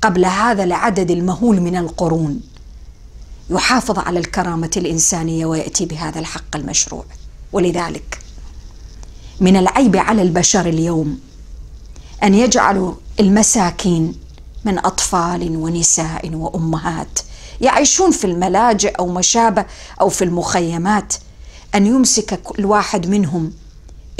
[0.02, 2.40] قبل هذا العدد المهول من القرون.
[3.50, 7.04] يحافظ على الكرامة الإنسانية ويأتي بهذا الحق المشروع.
[7.52, 8.18] ولذلك
[9.40, 11.20] من العيب على البشر اليوم
[12.22, 14.14] أن يجعلوا المساكين
[14.64, 17.18] من أطفال ونساء وأمهات
[17.60, 19.64] يعيشون في الملاجئ أو ما شابه
[20.00, 21.14] أو في المخيمات
[21.74, 23.52] أن يمسك كل واحد منهم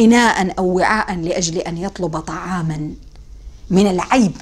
[0.01, 2.91] اناء أو وعاء لأجل أن يطلب طعاما.
[3.71, 4.33] من العيب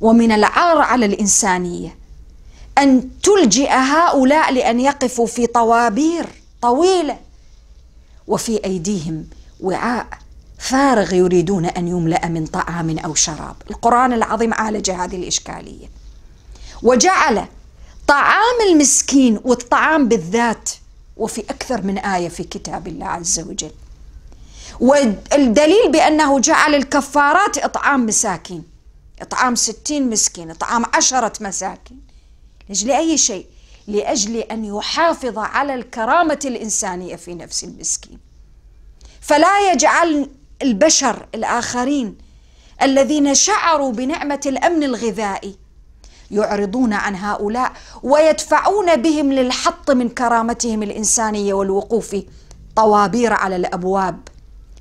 [0.00, 1.98] ومن العار على الإنسانية.
[2.78, 6.26] أن تلجئ هؤلاء لأن يقفوا في طوابير
[6.62, 7.18] طويلة.
[8.26, 9.26] وفي أيديهم
[9.60, 10.06] وعاء
[10.58, 13.56] فارغ يريدون أن يملأ من طعام أو شراب.
[13.70, 15.86] القرآن العظيم عالج هذه الإشكالية.
[16.82, 17.44] وجعل
[18.06, 20.70] طعام المسكين والطعام بالذات
[21.16, 23.70] وفي أكثر من آية في كتاب الله عز وجل.
[24.80, 28.69] والدليل بأنه جعل الكفارات إطعام مساكين.
[29.20, 32.00] إطعام ستين مسكين إطعام عشرة مساكين.
[32.68, 33.46] لأجل أي شيء؟
[33.86, 38.18] لأجل أن يحافظ على الكرامة الإنسانية في نفس المسكين.
[39.20, 40.30] فلا يجعل
[40.62, 42.18] البشر الآخرين
[42.82, 45.56] الذين شعروا بنعمة الأمن الغذائي
[46.30, 52.16] يعرضون عن هؤلاء ويدفعون بهم للحط من كرامتهم الإنسانية والوقوف
[52.76, 54.28] طوابير على الأبواب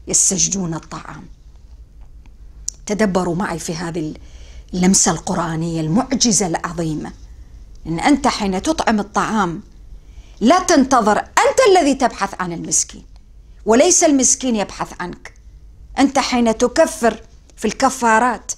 [0.08, 1.28] يستجدون الطعام.
[2.90, 4.14] تدبروا معي في هذه
[4.74, 7.12] اللمسة القرآنية المعجزة العظيمة.
[7.88, 9.62] إن أنت حين تطعم الطعام
[10.42, 13.06] لا تنتظر أنت الذي تبحث عن المسكين
[13.66, 15.34] وليس المسكين يبحث عنك.
[16.00, 17.22] أنت حين تكفر
[17.58, 18.52] في الكفارات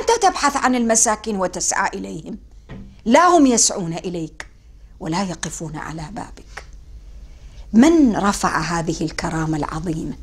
[0.00, 2.38] أنت تبحث عن المساكين وتسعى إليهم.
[3.04, 4.46] لا هم يسعون إليك
[5.00, 6.64] ولا يقفون على بابك.
[7.72, 10.14] من رفع هذه الكرامة العظيمة؟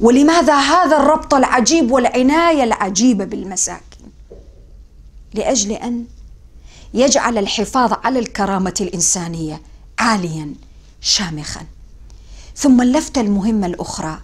[0.00, 4.12] ولماذا هذا الربط العجيب والعناية العجيبة بالمساكين؟
[5.34, 6.04] لأجل أن
[6.94, 9.62] يجعل الحفاظ على الكرامة الإنسانية
[9.98, 10.54] عاليا
[11.00, 11.60] شامخا.
[12.56, 14.18] ثم اللفتة المهمة الأخرى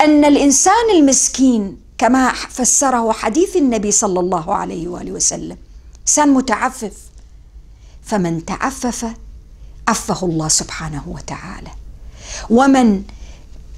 [0.00, 5.56] أن الإنسان المسكين كما فسره حديث النبي صلى الله عليه وآله وسلم
[6.00, 6.92] إنسان متعفف
[8.02, 9.06] فمن تعفف
[9.88, 11.70] عفه الله سبحانه وتعالى.
[12.50, 13.02] ومن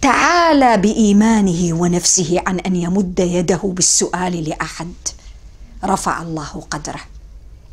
[0.03, 4.93] تعالى بإيمانه ونفسه عن أن يمد يده بالسؤال لأحد.
[5.85, 7.01] رفع الله قدره.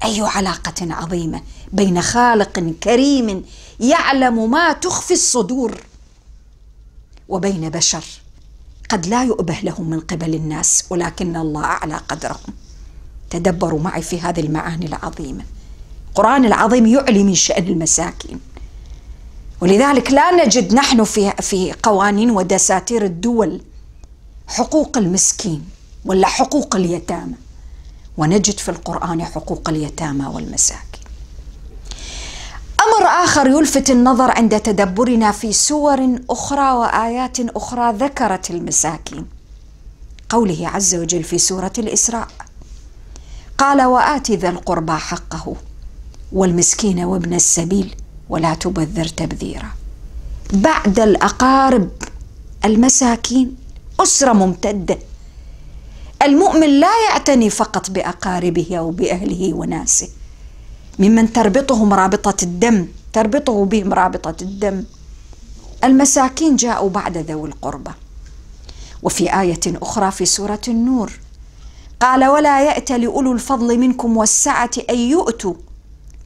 [0.04, 1.42] أي علاقة عظيمة
[1.74, 3.46] بين خالق كريم
[3.80, 5.82] يعلم ما تخفي الصدور
[7.30, 8.04] وبين بشر.
[8.90, 12.54] قد لا يؤبه لهم من قبل الناس ولكن الله أعلى قدرهم.
[13.30, 15.44] تدبروا معي في هذه المعاني العظيمة.
[16.10, 18.40] القرآن العظيم يعلي من شأن المساكين.
[19.62, 23.62] ولذلك لا نجد نحن في في قوانين ودساتير الدول
[24.48, 25.70] حقوق المسكين
[26.06, 27.34] ولا حقوق اليتامى.
[28.18, 31.04] ونجد في القرآن حقوق اليتامى والمساكين.
[32.88, 39.26] أمر آخر يلفت النظر عند تدبرنا في سور أخرى وآيات أخرى ذكرت المساكين.
[40.30, 42.28] قوله عز وجل في سورة الإسراء
[43.58, 45.56] قال وات ذا القربى حقه
[46.32, 47.96] والمسكين وابن السبيل
[48.30, 49.70] ولا تبذر تبذيرا.
[50.54, 51.90] بعد الأقارب
[52.66, 53.56] المساكين
[54.00, 54.98] أسرة ممتدة.
[56.24, 60.10] المؤمن لا يعتني فقط بأقاربه أو بأهله وناسه.
[61.00, 64.84] ممن تربطهم رابطة الدم تربطه بهم رابطة الدم.
[65.84, 67.92] المساكين جاءوا بعد ذوي القربى
[69.04, 71.12] وفي آية أخرى في سورة النور
[72.00, 75.54] قال ولا يات لأولو الفضل منكم والسعة أن يؤتوا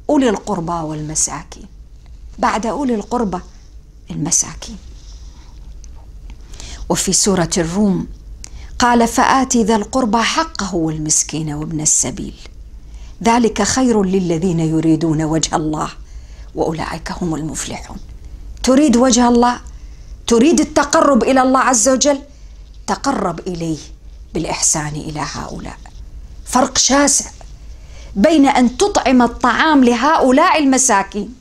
[0.10, 1.71] أولي القربى والمساكين.
[2.42, 3.39] بعد أولي القربى
[4.12, 4.77] المساكين.
[6.89, 8.08] وفي سورة الروم
[8.79, 12.35] قال فات ذا القربى حقه والمسكين وابن السبيل.
[13.23, 15.89] ذلك خير للذين يريدون وجه الله
[16.56, 17.98] وأولئك هم المفلحون.
[18.63, 19.60] تريد وجه الله؟
[20.27, 22.19] تريد التقرب إلى الله عز وجل؟
[22.87, 23.77] تقرب إليه
[24.33, 25.77] بالإحسان إلى هؤلاء.
[26.46, 27.29] فرق شاسع
[28.15, 31.40] بين أن تطعم الطعام لهؤلاء المساكين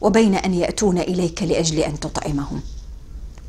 [0.00, 2.60] وبين أن يأتون إليك لأجل أن تطعمهم.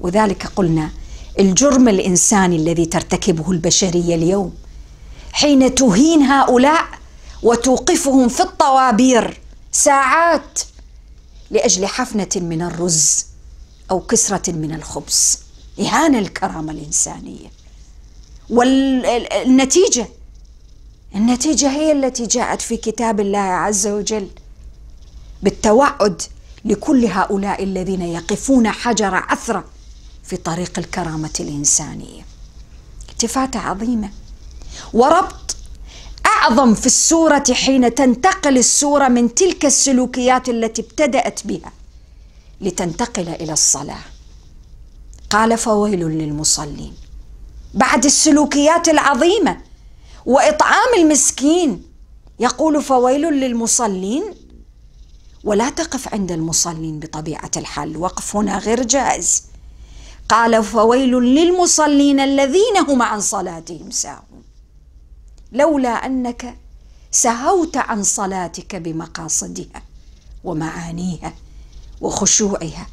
[0.02, 0.92] وذلك قلنا
[1.40, 4.54] الجرم الإنساني الذي ترتكبه البشرية اليوم
[5.32, 6.86] حين تهين هؤلاء
[7.44, 9.40] وتوقفهم في الطوابير
[9.72, 10.60] ساعات
[11.52, 13.26] لأجل حفنة من الرز
[13.92, 15.40] أو كسرة من الخبز.
[15.80, 17.52] إهانة الكرامة الإنسانية.
[18.50, 20.08] والنتيجة
[21.16, 24.28] النتيجة هي التي جاءت في كتاب الله عز وجل
[25.44, 26.22] بالتوعد
[26.68, 29.66] لكل هؤلاء الذين يقفون حجر عثرة
[30.24, 32.26] في طريق الكرامة الإنسانية.
[33.10, 34.10] التفاتة عظيمة.
[34.94, 35.56] وربط
[36.26, 41.72] أعظم في السورة حين تنتقل السورة من تلك السلوكيات التي ابتدأت بها
[42.62, 44.00] لتنتقل إلى الصلاة.
[45.30, 46.94] قال فويل للمصلين
[47.74, 49.58] بعد السلوكيات العظيمة
[50.26, 51.84] وإطعام المسكين
[52.40, 54.24] يقول فويل للمصلين
[55.48, 59.44] ولا تقف عند المصلين بطبيعة الحال وقف هنا غير جائز.
[60.30, 64.44] قال فويل للمصلين الذين هم عن صلاتهم ساهون.
[65.52, 66.58] لولا أنك
[67.12, 69.82] سهوت عن صلاتك بمقاصدها
[70.44, 71.34] ومعانيها
[72.02, 72.88] وخشوعها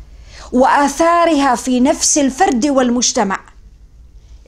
[0.53, 3.41] وآثارها في نفس الفرد والمجتمع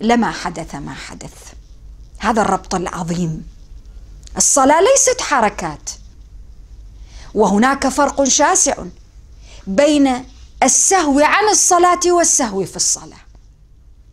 [0.00, 1.52] لما حدث ما حدث.
[2.18, 3.46] هذا الربط العظيم.
[4.36, 5.90] الصلاة ليست حركات.
[7.36, 8.74] وهناك فرق شاسع
[9.66, 10.24] بين
[10.62, 13.18] السهو عن الصلاة والسهو في الصلاة.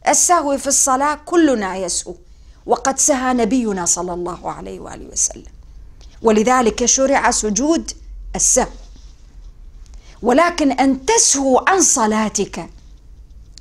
[0.08, 2.16] السهو في الصلاة كلنا يسهو
[2.66, 5.52] وقد سهى نبينا صلى الله عليه وآله وسلم.
[6.22, 7.92] ولذلك شرع سجود
[8.36, 8.72] السهو.
[10.22, 12.70] ولكن أن تسهو عن صلاتك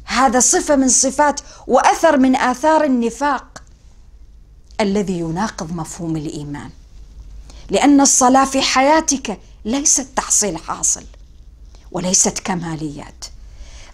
[0.05, 3.63] هذا صفة من صفات وأثر من آثار النفاق
[4.81, 6.71] الذي يناقض مفهوم الإيمان.
[7.71, 11.05] لأن الصلاة في حياتك ليست تحصيل حاصل
[11.93, 13.25] وليست كماليات.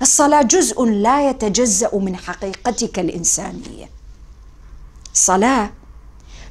[0.03, 3.91] الصلاة جزء لا يتجزأ من حقيقتك الإنسانية.
[5.15, 5.71] صلاه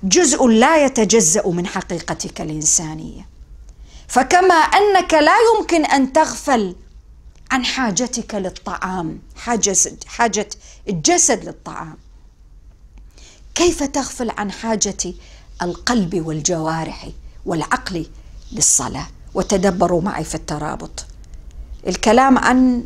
[0.03, 3.27] جزء لا يتجزأ من حقيقتك الإنسانية.
[4.07, 6.75] فكما أنك لا يمكن أن تغفل
[7.51, 9.21] عن حاجتك للطعام
[10.07, 10.49] حاجة
[10.89, 11.97] الجسد للطعام.
[13.55, 15.13] كيف تغفل عن حاجة
[15.61, 17.09] القلب والجوارح
[17.45, 18.07] والعقل
[18.51, 21.05] للصلاة وتدبروا معي في الترابط.
[21.87, 22.83] الكلام عن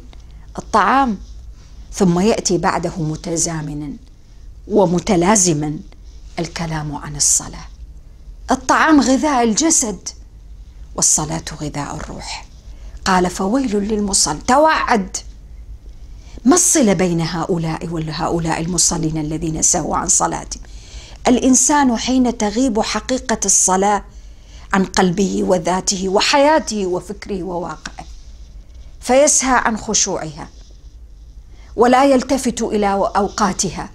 [0.57, 1.17] الطعام
[1.93, 3.93] ثم يأتي بعده متزامنا
[4.67, 5.79] ومتلازما
[6.39, 7.65] الكلام عن الصلاة.
[8.51, 10.09] الطعام غذاء الجسد
[10.95, 12.45] والصلاة غذاء الروح.
[13.05, 15.17] قال فويل للمصل توعد!
[16.45, 20.61] ما الصلة بين هؤلاء وهؤلاء المصلين الذين سهوا عن صلاتهم؟
[21.27, 24.03] الإنسان حين تغيب حقيقة الصلاة
[24.73, 28.05] عن قلبه وذاته وحياته وفكره وواقعه
[29.01, 30.49] فيسهى عن خشوعها
[31.75, 33.89] ولا يلتفت إلى أوقاتها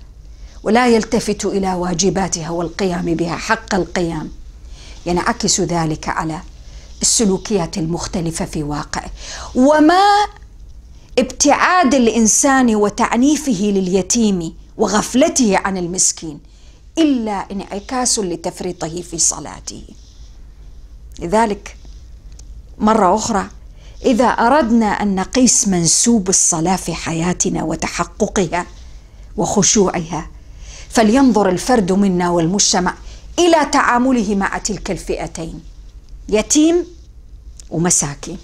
[0.63, 4.31] ولا يلتفت إلى واجباتها والقيام بها حق القيام.
[5.07, 6.41] ينعكس ذلك على
[7.03, 9.11] السلوكيات المختلفة في واقعه.
[9.55, 10.27] وما
[11.19, 16.41] ابتعاد الإنسان وتعنيفه لليتيم وغفلته عن المسكين
[16.99, 19.83] إلا انعكاس لتفريطه في صلاته.
[21.19, 21.77] لذلك
[22.79, 23.47] مرة أخرى
[24.05, 28.67] إذا أردنا أن نقيس منسوب الصلاة في حياتنا وتحققها
[29.37, 30.31] وخشوعها
[30.89, 32.95] فلينظر الفرد منا والمجتمع
[33.39, 35.63] إلى تعامله مع تلك الفئتين
[36.29, 36.87] يتيم
[37.71, 38.39] ومساكين.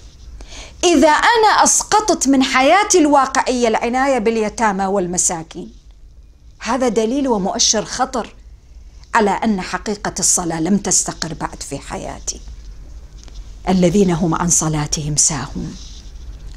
[0.83, 5.73] إذا أنا أسقطت من حياتي الواقعية العناية باليتامى والمساكين
[6.59, 8.35] هذا دليل ومؤشر خطر
[9.13, 12.39] على أن حقيقة الصلاة لم تستقر بعد في حياتي.
[13.69, 15.75] الذين هم عن صلاتهم ساهون.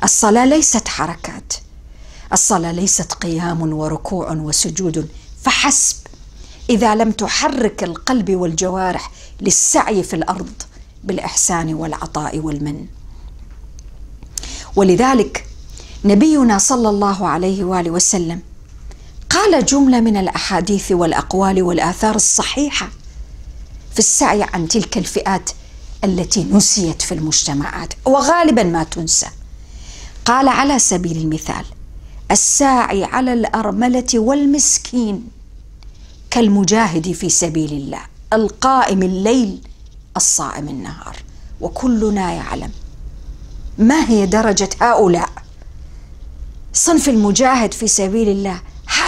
[0.05, 1.53] الصلاة ليست حركات.
[2.33, 5.09] الصلاة ليست قيام وركوع وسجود.
[5.43, 5.97] فحسب.
[6.71, 10.53] إذا لم تحرك القلب والجوارح للسعي في الأرض
[11.05, 12.87] بالإحسان والعطاء والمن.
[14.77, 15.47] ولذلك
[16.05, 18.41] نبينا صلى الله عليه وآله وسلم
[19.31, 22.89] قال جملة من الأحاديث والأقوال والآثار الصحيحة
[23.93, 25.51] في السعي عن تلك الفئات
[26.07, 29.27] التي نسيت في المجتمعات وغالبا ما تنسى.
[30.25, 31.65] قال على سبيل المثال
[32.31, 35.29] الساعي على الأرملة والمسكين
[36.31, 38.01] كالمجاهد في سبيل الله
[38.33, 39.61] القائم الليل
[40.17, 41.17] الصائم النهار.
[41.61, 42.71] وكلنا يعلم
[43.79, 45.31] ما هي درجة هؤلاء.
[46.73, 48.61] صنف المجاهد في سبيل الله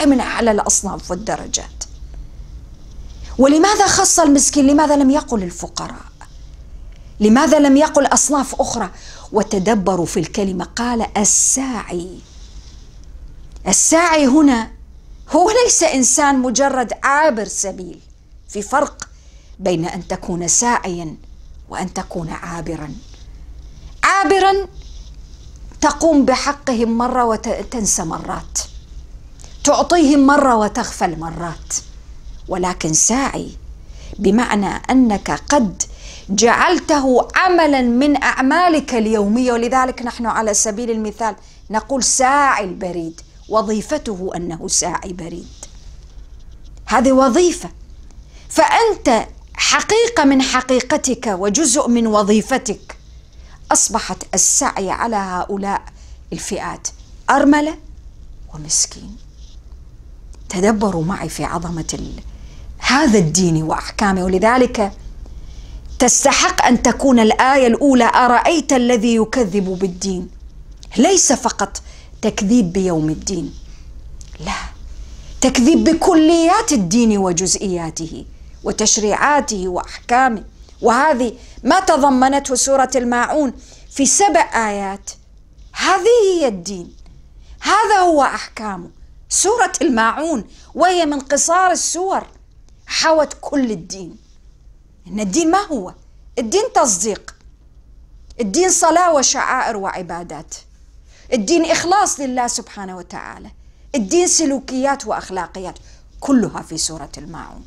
[0.06, 1.84] من اعلى الأصناف والدرجات.
[3.38, 6.07] ولماذا خص المسكين؟ لماذا لم يقل الفقراء؟
[7.20, 8.90] لماذا لم يقل أصناف أخرى؟
[9.32, 12.18] وتدبروا في الكلمة قال الساعي.
[13.68, 14.70] الساعي هنا
[15.30, 18.00] هو ليس إنسان مجرد عابر سبيل
[18.48, 19.08] في فرق
[19.58, 21.16] بين أن تكون ساعيا
[21.68, 22.94] وأن تكون عابرا.
[24.04, 24.66] عابرا
[25.80, 28.58] تقوم بحقهم مرة وتنسى مرات
[29.64, 31.74] تعطيهم مرة وتغفل مرات.
[32.48, 33.50] ولكن ساعي
[34.18, 35.82] بمعنى أنك قد
[36.30, 41.36] جعلته عملا من أعمالك اليومية ولذلك نحن على سبيل المثال
[41.70, 45.48] نقول ساعي البريد وظيفته أنه ساعي بريد.
[46.86, 47.70] هذه وظيفة.
[48.48, 52.96] فأنت حقيقة من حقيقتك وجزء من وظيفتك.
[53.72, 55.82] أصبحت السعي على هؤلاء
[56.32, 56.88] الفئات
[57.30, 57.78] أرملة
[58.54, 59.16] ومسكين.
[60.48, 62.00] تدبروا معي في عظمة
[62.78, 64.92] هذا الدين وأحكامه ولذلك
[65.98, 70.28] تستحق أن تكون الآية الأولى أرأيت الذي يكذب بالدين؟
[70.96, 71.82] ليس فقط
[72.22, 73.54] تكذيب بيوم الدين
[74.40, 74.52] لا
[75.40, 78.24] تكذيب بكليات الدين وجزئياته
[78.64, 80.44] وتشريعاته وأحكامه.
[80.82, 81.32] وهذه
[81.64, 83.52] ما تضمنته سورة الماعون
[83.90, 85.10] في سبع آيات.
[85.72, 86.92] هذه هي الدين
[87.60, 88.90] هذا هو أحكامه.
[89.28, 90.44] سورة الماعون
[90.74, 92.26] وهي من قصار السور
[92.86, 94.27] حوت كل الدين.
[95.08, 95.94] إن الدين ما هو؟
[96.38, 97.34] الدين تصديق.
[98.40, 100.54] الدين صلاة وشعائر وعبادات.
[101.32, 103.50] الدين إخلاص لله سبحانه وتعالى.
[103.94, 105.78] الدين سلوكيات وأخلاقيات.
[106.20, 107.64] كلها في سورة الماعون.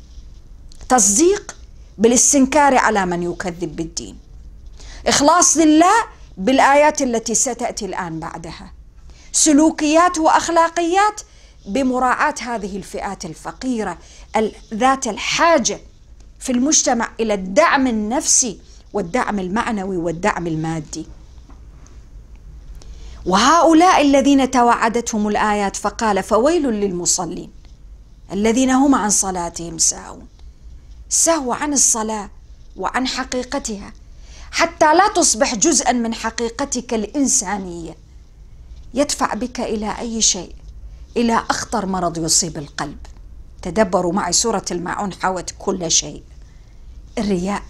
[0.88, 1.56] تصديق
[1.98, 4.18] بالاستنكار على من يكذب بالدين.
[5.06, 5.94] إخلاص لله
[6.36, 8.72] بالآيات التي ستأتي الآن بعدها.
[9.32, 11.20] سلوكيات وأخلاقيات
[11.66, 13.98] بمراعاة هذه الفئات الفقيرة
[14.74, 15.80] ذات الحاجة
[16.42, 18.58] في المجتمع إلى الدعم النفسي
[18.92, 21.06] والدعم المعنوي والدعم المادي.
[23.26, 27.50] وهؤلاء الذين توعدتهم الآيات فقال فويل للمصلين
[28.32, 30.26] الذين هم عن صلاتهم ساهون.
[31.08, 32.30] سهو عن الصلاة
[32.76, 33.92] وعن حقيقتها
[34.50, 37.96] حتى لا تصبح جزءا من حقيقتك الإنسانية.
[38.94, 40.54] يدفع بك إلى أي شيء؟
[41.16, 42.98] إلى أخطر مرض يصيب القلب.
[43.62, 46.22] تدبروا معي سورة الماعون حوت كل شيء.
[47.18, 47.62] الرياء.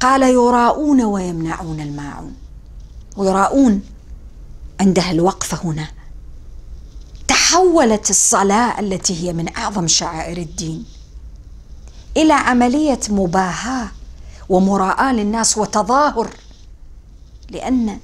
[0.00, 2.34] قال يراءون ويمنعون الماعون
[3.16, 3.82] ويراءون
[4.80, 5.88] عندها الوقفة هنا.
[7.28, 10.84] تحولت الصلاة التي هي من أعظم شعائر الدين
[12.16, 13.88] إلى عملية مباهاة
[14.48, 16.30] ومراءاة للناس وتظاهر
[17.50, 17.98] لأن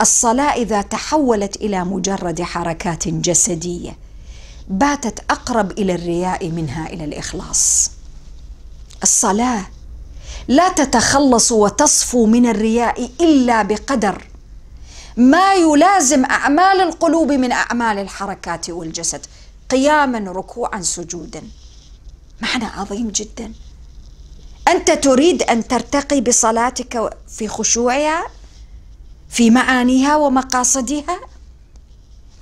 [0.00, 3.96] الصلاة إذا تحولت إلى مجرد حركات جسدية
[4.68, 7.90] باتت أقرب إلى الرياء منها إلى الإخلاص.
[9.02, 9.66] الصلاة.
[10.48, 14.24] لا تتخلص وتصفو من الرياء إلا بقدر.
[15.16, 19.26] ما يلازم أعمال القلوب من أعمال الحركات والجسد.
[19.70, 21.42] قياما ركوعا سجودا.
[22.40, 23.52] معنى عظيم جدا.
[24.68, 28.26] أنت تريد أن ترتقي بصلاتك في خشوعها
[29.28, 31.20] في معانيها ومقاصدها؟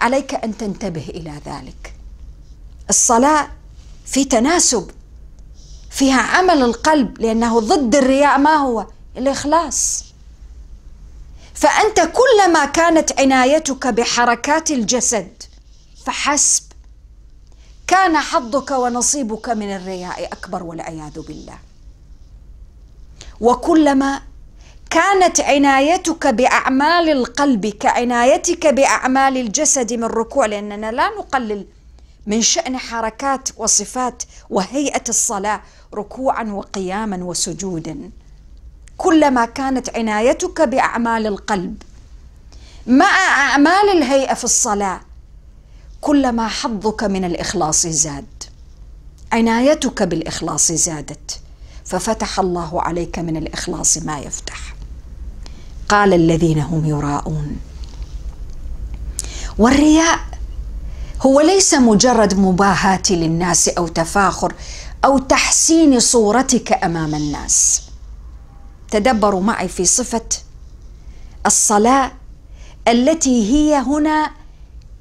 [0.01, 1.95] عليك أن تنتبه إلى ذلك.
[2.91, 3.49] الصلاة
[4.07, 4.91] في تناسب
[5.97, 8.87] فيها عمل القلب لأنه ضد الرياء ما هو؟
[9.17, 10.05] الإخلاص.
[11.55, 15.43] فأنت كلما كانت عنايتك بحركات الجسد
[16.07, 16.63] فحسب.
[17.87, 21.59] كان حظك ونصيبك من الرياء أكبر والعياذ بالله.
[23.41, 24.23] وكلما
[24.91, 31.67] كانت عنايتك بأعمال القلب كعنايتك بأعمال الجسد من ركوع لأننا لا نقلل
[32.27, 35.63] من شأن حركات وصفات وهيئة الصلاة
[35.95, 38.11] ركوعا وقياما وسجودا.
[38.97, 41.83] كلما كانت عنايتك بأعمال القلب
[42.87, 45.01] مع أعمال الهيئة في الصلاة
[46.01, 48.27] كلما حظك من الإخلاص زاد.
[49.33, 51.41] عنايتك بالإخلاص زادت
[51.85, 54.75] ففتح الله عليك من الإخلاص ما يفتح.
[55.89, 57.57] قال الذين هم يراءون
[59.59, 60.19] والرياء
[61.23, 64.55] هو ليس مجرد مباهاة للناس أو تفاخر
[65.05, 67.83] أو تحسين صورتك أمام الناس.
[68.91, 70.29] تدبروا معي في صفة
[71.47, 72.13] الصلاة
[72.89, 74.31] التي هي هنا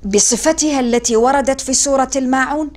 [0.05, 2.69] بصفتها التي وردت في سورة الماعون.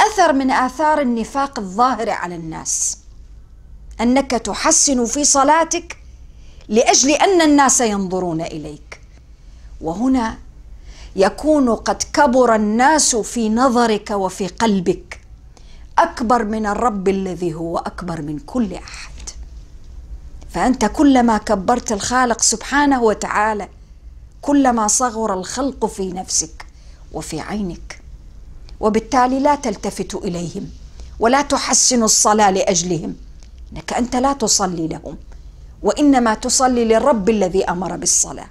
[0.00, 2.98] أثر من آثار النفاق الظاهر على الناس.
[4.00, 5.96] أنك تحسن في صلاتك
[6.68, 9.00] لأجل أن الناس ينظرون إليك.
[9.80, 10.38] وهنا
[11.18, 15.20] يكون قد كبر الناس في نظرك وفي قلبك.
[15.98, 19.12] أكبر من الرب الذي هو أكبر من كل أحد.
[20.50, 23.68] فأنت كلما كبرت الخالق سبحانه وتعالى
[24.42, 26.66] كلما صغر الخلق في نفسك
[27.12, 28.00] وفي عينك.
[28.80, 30.70] وبالتالي لا تلتفت إليهم
[31.20, 33.16] ولا تحسن الصلاة لأجلهم.
[33.72, 35.16] إنك أنت لا تصلي لهم
[35.82, 38.48] وإنما تصلي للرب الذي أمر بالصلاة.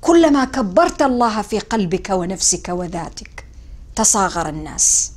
[0.00, 3.44] كلما كبرت الله في قلبك ونفسك وذاتك
[3.96, 5.12] تصاغر الناس.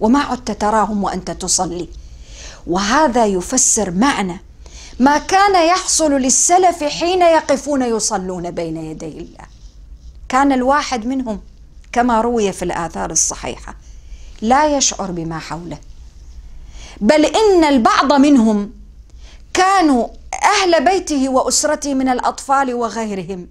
[0.00, 1.88] وما عدت تراهم وأنت تصلي.
[2.66, 4.40] وهذا يفسر معنى
[5.00, 9.46] ما كان يحصل للسلف حين يقفون يصلون بين يدي الله.
[10.28, 11.40] كان الواحد منهم
[11.92, 13.76] كما روي في الآثار الصحيحة
[14.42, 15.78] لا يشعر بما حوله.
[17.00, 18.70] بل إن البعض منهم
[19.54, 20.08] كانوا
[20.62, 23.48] أهل بيته وأسرته من الأطفال وغيرهم.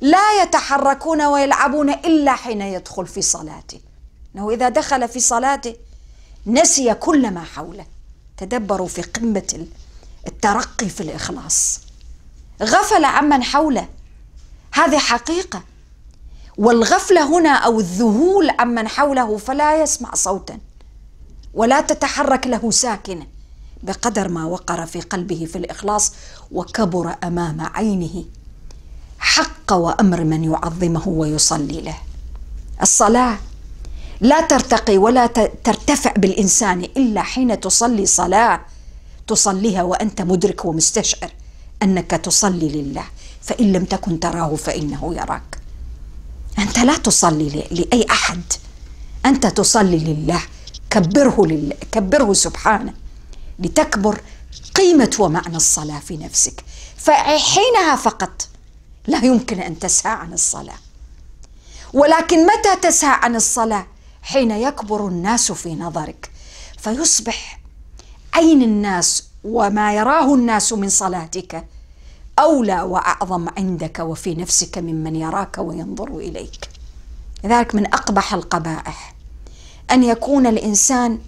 [0.00, 3.80] لا يتحركون ويلعبون إلا حين يدخل في صلاته.
[4.34, 5.74] إنه إذا دخل في صلاته
[6.46, 7.86] نسي كل ما حوله.
[8.36, 9.66] تدبروا في قمة
[10.26, 11.80] الترقي في الإخلاص.
[12.62, 13.88] غفل عمن حوله.
[14.72, 15.62] هذه حقيقة.
[16.58, 20.58] والغفله هنا أو الذهول عمن حوله فلا يسمع صوتا.
[21.54, 23.26] ولا تتحرك له ساكنه
[23.82, 26.12] بقدر ما وقر في قلبه في الإخلاص
[26.52, 28.24] وكبر أمام عينه.
[29.28, 31.96] حق وأمر من يعظمه ويصلي له.
[32.82, 33.38] الصلاة
[34.20, 35.26] لا ترتقي ولا
[35.64, 38.60] ترتفع بالإنسان إلا حين تصلي صلاة
[39.26, 41.30] تصليها وأنت مدرك ومستشعر
[41.82, 43.04] أنك تصلي لله.
[43.42, 45.58] فإن لم تكن تراه فإنه يراك.
[46.58, 48.42] أنت لا تصلي لأي أحد.
[49.26, 50.40] أنت تصلي لله.
[50.90, 51.76] كبره لله.
[51.92, 52.94] كبره سبحانه.
[53.58, 54.20] لتكبر
[54.74, 56.64] قيمة ومعنى الصلاة في نفسك.
[56.96, 58.47] فحينها فقط
[59.08, 60.78] لا يمكن أن تسهى عن الصلاة.
[61.94, 63.86] ولكن متى تسهى عن الصلاة؟
[64.22, 66.30] حين يكبر الناس في نظرك.
[66.78, 67.60] فيصبح
[68.34, 71.64] عين الناس وما يراه الناس من صلاتك
[72.38, 76.68] أولى وأعظم عندك وفي نفسك ممن يراك وينظر إليك.
[77.44, 79.14] لذلك من أقبح القبائح.
[79.90, 81.18] أن يكون الإنسان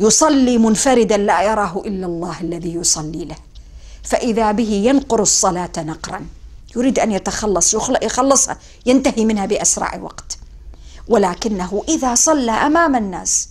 [0.00, 3.36] يصلي منفردا لا يراه إلا الله الذي يصلي له.
[4.02, 6.26] فإذا به ينقر الصلاة نقرا.
[6.76, 10.38] يريد أن يتخلص يخلصها ينتهي منها بأسرع وقت.
[11.08, 13.48] ولكنه إذا صلى أمام الناس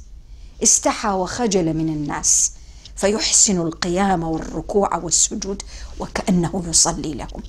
[0.63, 2.51] استحى وخجل من الناس
[2.95, 5.61] فيحسن القيام والركوع والسجود
[5.99, 7.43] وكأنه يصلي لهم.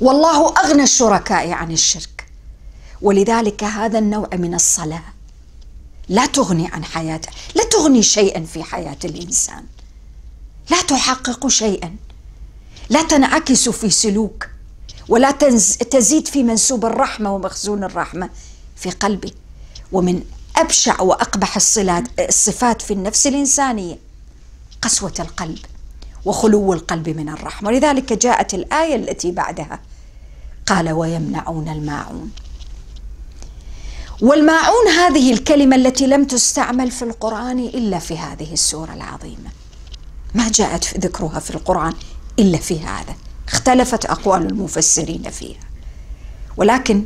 [0.00, 2.26] والله أغنى الشركاء عن الشرك.
[3.02, 5.02] ولذلك هذا النوع من الصلاة
[6.08, 9.64] لا تغني عن حياته لا تغني شيئا في حياة الإنسان.
[10.70, 11.96] لا تحقق شيئا.
[12.90, 14.48] لا تنعكس في سلوك
[15.08, 15.30] ولا
[15.90, 18.30] تزيد في منسوب الرحمة ومخزون الرحمة
[18.76, 19.32] في قلبه
[19.92, 20.22] ومن
[20.56, 21.58] أبشع وأقبح
[22.18, 23.98] الصفات في النفس الإنسانية
[24.82, 25.58] قسوة القلب
[26.24, 27.68] وخلو القلب من الرحمة.
[27.68, 29.80] ولذلك جاءت الآية التي بعدها
[30.66, 32.30] قال ويمنعون الماعون.
[34.22, 39.50] والماعون هذه الكلمة التي لم تستعمل في القرآن إلا في هذه السورة العظيمة.
[40.34, 41.94] ما جاءت ذكرها في القرآن
[42.38, 43.14] إلا في هذا.
[43.48, 45.60] اختلفت أقوال المفسرين فيها.
[46.56, 47.04] ولكن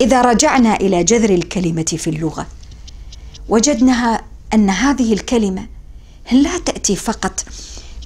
[0.00, 2.46] إذا رجعنا إلى جذر الكلمة في اللغة
[3.48, 5.66] وجدناها أن هذه الكلمة
[6.32, 7.44] لا تأتي فقط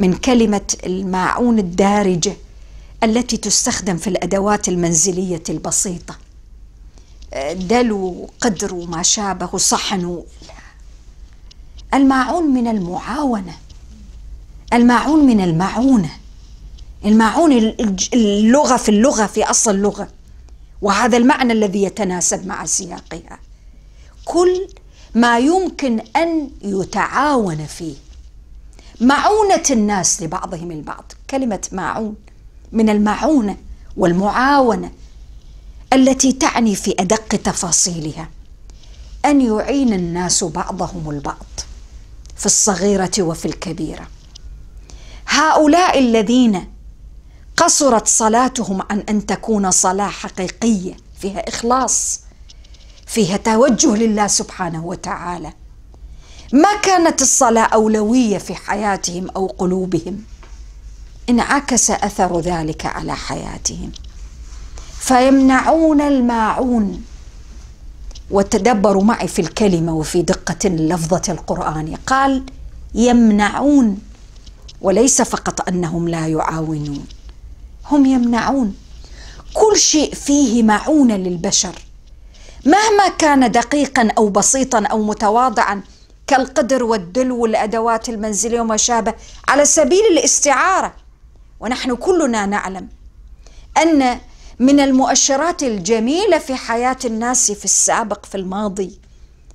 [0.00, 2.36] من كلمة الماعون الدارجة
[3.02, 6.16] التي تستخدم في الأدوات المنزلية البسيطة.
[7.52, 10.22] دلو قدر وما شابه صحن.
[11.94, 13.54] الماعون من المعاونة.
[14.72, 16.10] الماعون من المعونة.
[17.04, 17.52] الماعون
[18.14, 20.08] اللغة في اللغة في أصل اللغة.
[20.82, 23.38] وهذا المعنى الذي يتناسب مع سياقها.
[24.24, 24.68] كل
[25.14, 27.94] ما يمكن أن يتعاون فيه.
[29.00, 31.12] معونة الناس لبعضهم البعض.
[31.30, 32.14] كلمة معون
[32.72, 33.56] من المعونة
[33.96, 34.90] والمعاونة
[35.92, 38.28] التي تعني في أدق تفاصيلها
[39.24, 41.46] أن يعين الناس بعضهم البعض
[42.36, 44.06] في الصغيرة وفي الكبيرة.
[45.26, 46.73] هؤلاء الذين
[47.56, 52.20] قصرت صلاتهم عن أن تكون صلاة حقيقية فيها إخلاص
[53.06, 55.52] فيها توجه لله سبحانه وتعالى.
[56.52, 60.22] ما كانت الصلاة أولوية في حياتهم أو قلوبهم؟
[61.30, 63.92] انعكس أثر ذلك على حياتهم.
[64.98, 67.04] فيمنعون الماعون
[68.30, 71.96] وتدبروا معي في الكلمة وفي دقة لفظة القرآن.
[72.06, 72.44] قال
[72.94, 73.98] يمنعون
[74.80, 77.06] وليس فقط أنهم لا يعاونون.
[77.90, 78.76] هم يمنعون.
[79.54, 81.74] كل شيء فيه معونة للبشر.
[82.66, 85.82] مهما كان دقيقا أو بسيطا أو متواضعا
[86.26, 89.14] كالقدر والدلو والأدوات المنزلية وما شابه
[89.48, 90.94] على سبيل الاستعارة.
[91.60, 92.88] ونحن كلنا نعلم
[93.82, 94.18] أن
[94.58, 98.98] من المؤشرات الجميلة في حياة الناس في السابق في الماضي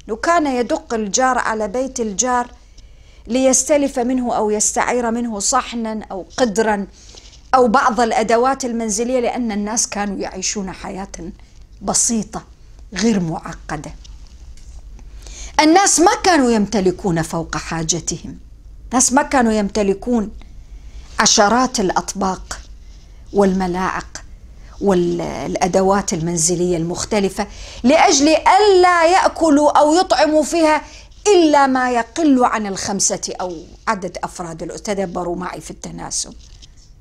[0.08, 2.48] لو كان يدق الجار على بيت الجار
[3.28, 6.88] ليستلف منه أو يستعير منه صحنا أو قدرا
[7.56, 11.08] أو بعض الأدوات المنزلية لأن الناس كانوا يعيشون حياة
[11.82, 12.44] بسيطة
[12.94, 13.92] غير معقدة.
[15.60, 18.38] الناس ما كانوا يمتلكون فوق حاجتهم.
[18.90, 20.32] الناس ما كانوا يمتلكون
[21.20, 22.60] عشرات الأطباق
[23.34, 24.24] والملاعق
[24.82, 27.48] والأدوات المنزلية المختلفة
[27.84, 30.82] لأجل ألا يأكلوا أو يطعموا فيها
[31.28, 33.56] إلا ما يقل عن الخمسة أو
[33.88, 36.34] عدد أفراد تدبروا معي في التناسب.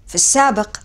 [0.09, 0.77] في السابق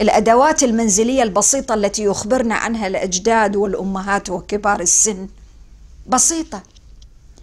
[0.00, 5.28] الأدوات المنزلية البسيطة التي يخبرنا عنها الأجداد والأمهات وكبار السن.
[6.06, 6.62] بسيطة.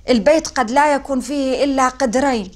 [0.10, 2.52] البيت قد لا يكون فيه إلا قدرين.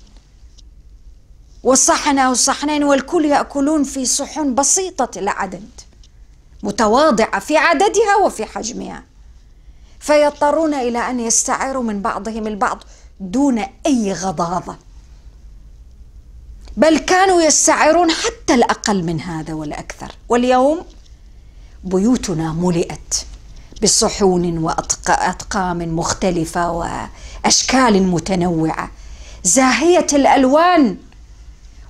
[1.63, 5.69] وصحن أو صحنين والكل يأكلون في صحن بسيطة العدد
[6.63, 9.03] متواضعة في عددها وفي حجمها.
[9.99, 12.83] فيضطرون إلى أن يستعيروا من بعضهم البعض
[13.19, 14.77] دون أي غضاضة.
[16.77, 20.11] بل كانوا يستعيرون حتى الأقل من هذا والأكثر.
[20.29, 20.85] واليوم
[21.83, 23.25] بيوتنا ملئت
[23.83, 28.91] بصحون واطقام مختلفة وأشكال متنوعة
[29.43, 30.97] زاهية الألوان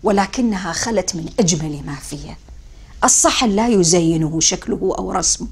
[0.03, 2.37] ولكنها خلت من أجمل ما فيها.
[3.03, 5.47] الصحن لا يزينه شكله أو رسمه.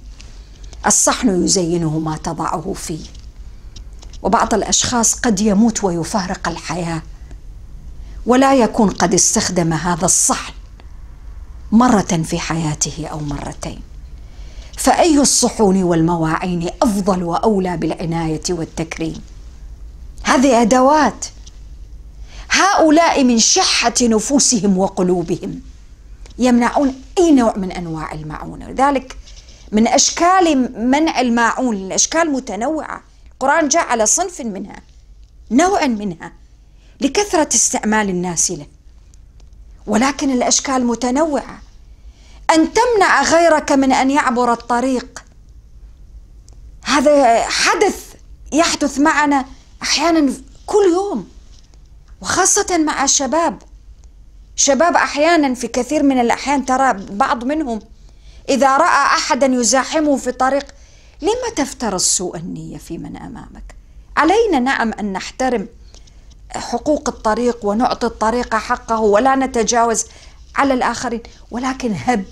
[0.85, 3.05] الصحن يزينه ما تضعه فيه.
[4.23, 7.01] وبعض الأشخاص قد يموت ويفارق الحياة.
[8.25, 10.53] ولا يكون قد استخدم هذا الصحن
[11.71, 13.81] مرة في حياته أو مرتين.
[14.77, 19.21] فأي الصحون والمواعين أفضل وأولى بالعناية والتكريم؟
[20.23, 21.25] هذه أدوات.
[22.51, 25.61] هؤلاء من شحة نفوسهم وقلوبهم.
[26.39, 29.17] يمنعون أي نوع من أنواع المعونه لذلك
[29.71, 33.01] من أشكال منع الماعون الاشكال متنوعة.
[33.33, 34.81] القرآن جعل صنف منها
[35.51, 36.42] نوع منها.
[37.01, 38.67] لكثرة استعمال الناس له.
[39.87, 41.61] ولكن الأشكال متنوعة.
[42.51, 45.23] أن تمنع غيرك من أن يعبر الطريق.
[46.83, 48.13] هذا حدث
[48.53, 49.45] يحدث معنا
[49.83, 50.33] أحيانا
[50.65, 51.29] كل يوم.
[52.21, 53.61] وخاصة مع الشباب.
[54.55, 57.79] شباب أحيانا في كثير من الأحيان ترى بعض منهم
[58.49, 60.65] إذا رأى أحدا يزاحمه في طريق
[61.21, 63.75] لما تفترض سوء النية في من أمامك؟
[64.17, 65.67] علينا نعم أن نحترم
[66.55, 70.05] حقوق الطريق ونعطي الطريق حقه ولا نتجاوز
[70.55, 71.21] على الآخرين.
[71.51, 72.25] ولكن هب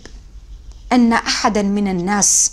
[0.91, 2.51] أن أحدا من الناس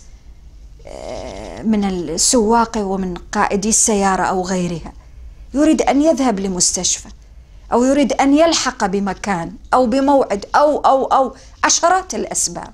[0.87, 4.93] آه، من السواق ومن قائدي السيارة أو غيرها
[5.55, 7.09] يريد أن يذهب لمستشفى
[7.73, 12.73] أو يريد أن يلحق بمكان أو بموعد أو أو أو عشرات الأسباب.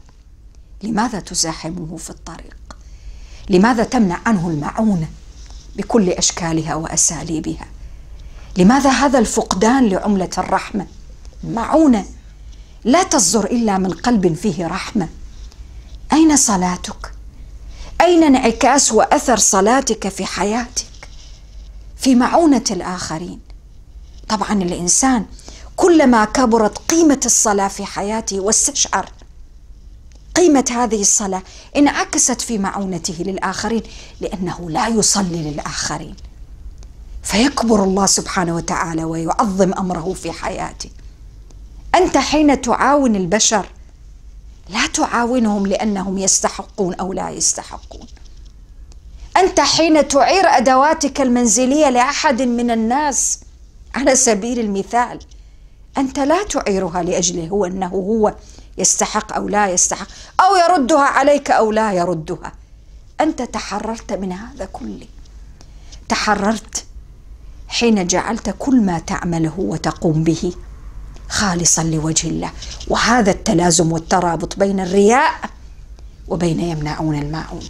[0.82, 2.56] لماذا تزاحمه في الطريق؟
[3.50, 5.08] لماذا تمنع عنه المعونة
[5.76, 7.66] بكل أشكالها وأساليبها؟
[8.58, 10.86] لماذا هذا الفقدان لعملة الرحمة؟
[11.44, 12.04] معونة.
[12.84, 15.08] لا تصدر إلا من قلب فيه رحمة.
[16.12, 17.12] أين صلاتك؟
[18.00, 21.08] أين انعكاس وأثر صلاتك في حياتك؟
[21.96, 23.40] في معونة الآخرين.
[24.28, 25.26] طبعا الإنسان
[25.76, 29.10] كلما كبرت قيمة الصلاة في حياته واستشعر
[30.34, 31.42] قيمة هذه الصلاة
[31.76, 33.82] انعكست في معونته للآخرين
[34.20, 36.14] لأنه لا يصلي للآخرين.
[37.24, 40.90] فيكبر الله سبحانه وتعالى ويعظم أمره في حياته.
[41.94, 43.66] أنت حين تعاون البشر
[44.68, 48.06] لا تعاونهم لأنهم يستحقون أو لا يستحقون.
[49.36, 53.40] أنت حين تعير أدواتك المنزلية لأحد من الناس
[53.94, 55.18] على سبيل المثال
[55.98, 58.34] أنت لا تعيرها لأجله هو أنه هو
[58.78, 60.06] يستحق أو لا يستحق
[60.40, 62.52] أو يردها عليك أو لا يردها.
[63.20, 65.06] أنت تحررت من هذا كله.
[66.08, 66.84] تحررت
[67.68, 70.52] حين جعلت كل ما تعمله وتقوم به
[71.28, 72.50] خالصا لوجه الله.
[72.88, 75.32] وهذا التلازم والترابط بين الرياء
[76.28, 77.62] وبين يمنعون الماعون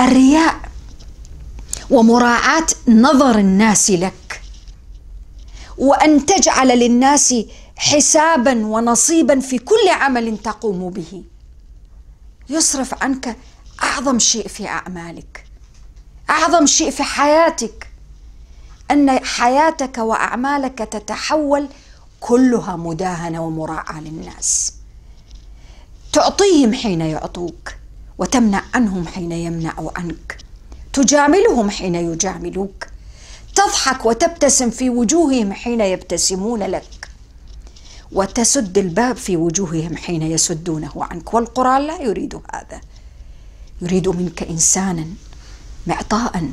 [0.00, 0.54] الرياء
[1.90, 4.42] ومراعاة نظر الناس لك
[5.78, 7.34] وأن تجعل للناس
[7.76, 11.24] حسابا ونصيبا في كل عمل تقوم به.
[12.48, 13.36] يصرف عنك
[13.82, 15.44] أعظم شيء في أعمالك
[16.30, 17.87] أعظم شيء في حياتك.
[18.90, 21.68] أن حياتك وأعمالك تتحول
[22.20, 24.72] كلها مداهنة ومراعاة للناس.
[26.12, 27.74] تعطيهم حين يعطوك
[28.18, 30.38] وتمنع عنهم حين يمنعوا عنك.
[30.92, 32.86] تجاملهم حين يجاملوك.
[33.54, 37.08] تضحك وتبتسم في وجوههم حين يبتسمون لك.
[38.12, 41.34] وتسد الباب في وجوههم حين يسدونه عنك.
[41.34, 42.80] والقرآن لا يريد هذا.
[43.82, 45.06] يريد منك انسانا
[45.86, 46.50] معطاء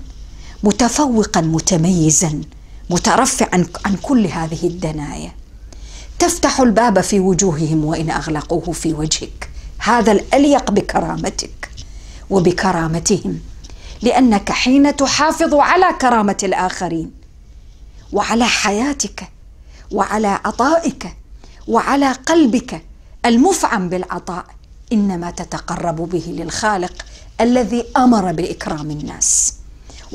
[0.65, 2.41] متفوقا متميزا
[2.89, 5.31] مترفعا عن كل هذه الدنايا.
[6.19, 9.49] تفتح الباب في وجوههم وإن أغلقوه في وجهك.
[9.79, 11.69] هذا الأليق بكرامتك
[12.29, 13.39] وبكرامتهم
[14.01, 17.11] لأنك حين تحافظ على كرامة الآخرين
[18.13, 19.29] وعلى حياتك
[19.91, 21.15] وعلى عطائك
[21.67, 22.81] وعلى قلبك
[23.25, 24.45] المفعم بالعطاء
[24.93, 27.05] إنما تتقرب به للخالق
[27.41, 29.54] الذي أمر بإكرام الناس.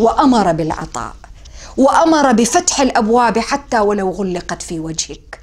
[0.00, 1.14] وأمر بالعطاء
[1.76, 5.40] وأمر بفتح الأبواب حتى ولو غلقت في وجهك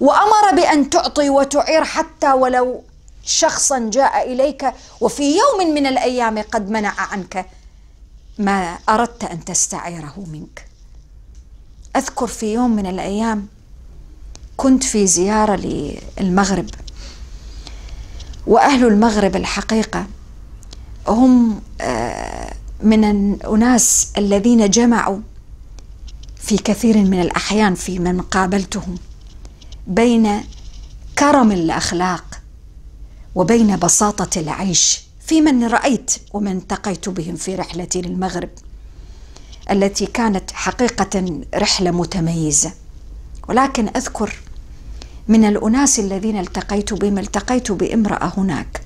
[0.00, 2.82] وأمر بأن تعطي وتعير حتى ولو
[3.24, 7.46] شخصا جاء إليك وفي يوم من الأيام قد منع عنك
[8.38, 10.66] ما أردت أن تستعيره منك.
[11.96, 13.46] أذكر في يوم من الأيام
[14.56, 15.56] كنت في زيارة
[16.18, 16.70] للمغرب
[18.46, 20.06] وأهل المغرب الحقيقة
[21.08, 22.52] هم آه،
[22.82, 25.18] من الأناس الذين جمعوا
[26.36, 28.98] في كثير من الأحيان في من قابلتهم
[29.86, 30.40] بين
[31.18, 32.40] كرم الأخلاق
[33.34, 35.00] وبين بساطة العيش.
[35.26, 38.48] في من رأيت ومن التقيت بهم في رحلتي للمغرب
[39.70, 42.72] التي كانت حقيقة رحلة متميزة.
[43.48, 44.34] ولكن أذكر
[45.28, 48.80] من الأناس الذين التقيت بهم التقيت بامرأة هناك.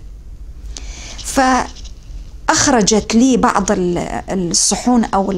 [2.49, 5.31] فاخرجت لي بعض الصحون أو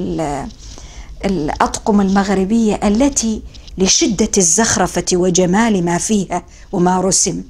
[1.25, 3.43] الأطقم المغربية التي
[3.79, 6.43] لشدة الزخرفة وجمال ما فيها
[6.73, 7.43] وما رسم.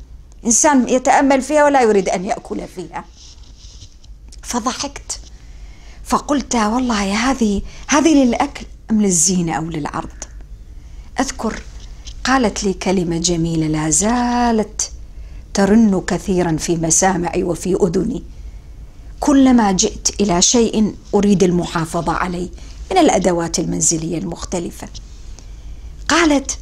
[0.45, 3.05] إنسان يتأمل فيها ولا يريد أن يأكل فيها.
[4.43, 5.21] فضحكت.
[6.05, 10.25] فقلت والله هذه هذه للأكل أم للزينة أو للعرض؟
[11.21, 11.63] أذكر
[12.25, 14.91] قالت لي كلمة جميلة لا زالت
[15.55, 18.23] ترن كثيرا في مسامعي وفي أذني.
[19.21, 22.49] كلما جئت إلى شيء أريد المحافظة عليه
[22.91, 24.89] من الأدوات المنزلية المختلفة.
[26.09, 26.59] قالت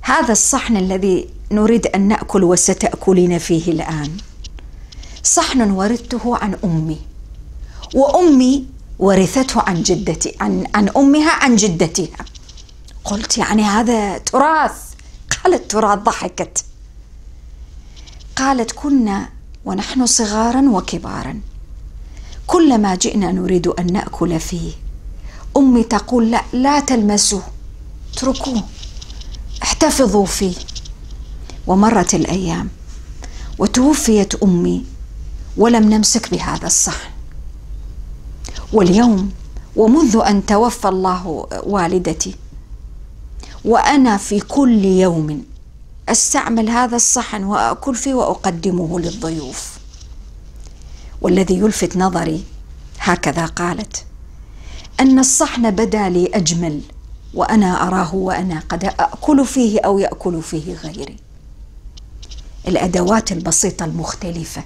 [0.00, 4.16] هذا الصحن الذي نريد أن نأكل وستأكلين فيه الآن.
[5.22, 6.98] صحن ورثته عن أمي
[7.94, 8.66] وأمي
[8.98, 12.24] ورثته عن جدتي عن عن أمها عن جدتها.
[13.04, 14.72] قلت يعني هذا تراث.
[15.44, 16.64] قالت تراث ضحكت.
[18.36, 19.28] قالت كنا
[19.64, 21.40] ونحن صغارا وكبارا
[22.48, 24.70] كلما جئنا نريد أن نأكل فيه.
[25.56, 27.42] أمي تقول لا لا تلمسوه
[28.12, 28.62] اتركوه
[29.62, 30.54] احتفظوا فيه.
[31.66, 32.68] ومرت الأيام
[33.58, 34.84] وتوفيت أمي
[35.56, 37.10] ولم نمسك بهذا الصحن.
[38.72, 39.30] واليوم
[39.76, 42.34] ومنذ أن توفى الله والدتي
[43.64, 45.44] وأنا في كل يوم
[46.08, 49.77] أستعمل هذا الصحن وأكل فيه وأقدمه للضيوف.
[51.20, 52.44] والذي يلفت نظري
[52.98, 54.04] هكذا قالت
[55.00, 56.80] أن الصحن بدا لي أجمل
[57.34, 61.16] وأنا أراه وأنا قد اكل فيه أو يأكل فيه غيري.
[62.68, 64.64] الأدوات البسيطة المختلفة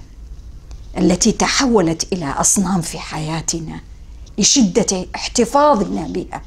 [0.97, 3.79] التي تحولت إلى أصنام في حياتنا
[4.37, 6.41] لشدة احتفاظنا بها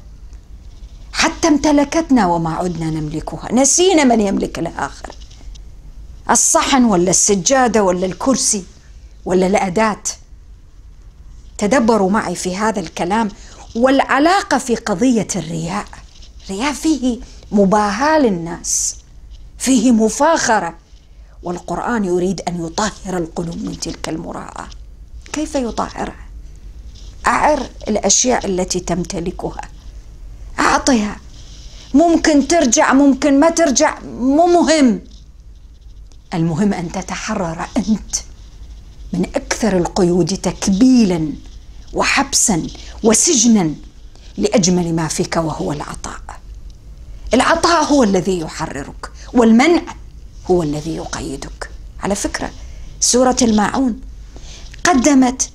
[1.13, 5.15] حتى امتلكتنا وما عدنا نملكها نسينا من يملك الآخر.
[6.29, 8.63] الصحن ولا السجادة ولا الكرسي
[9.27, 10.03] ولا الاداه
[11.57, 13.29] تدبروا معي في هذا الكلام
[13.75, 15.85] والعلاقة في قضية الرياء.
[16.45, 17.19] الرياء فيه
[17.51, 18.95] مباهاة للناس
[19.57, 20.75] فيه مفاخرة
[21.43, 24.69] والقرآن يريد أن يطهر القلوب من تلك المراءة.
[25.33, 26.25] كيف يطهرها
[27.27, 29.61] أعر الأشياء التي تمتلكها.
[30.59, 31.15] أعطها.
[31.93, 35.01] ممكن ترجع ممكن ما ترجع مو مهم.
[36.33, 38.15] المهم أن تتحرر أنت.
[39.13, 41.33] من أكثر القيود تكبيلا
[41.93, 42.67] وحبسا
[43.03, 43.73] وسجنا
[44.37, 46.21] لأجمل ما فيك وهو العطاء.
[47.33, 49.81] العطاء هو الذي يحررك والمنع
[50.51, 51.69] هو الذي يقيدك.
[51.99, 52.51] على فكرة
[52.99, 54.01] سورة الماعون
[54.83, 55.49] قدمت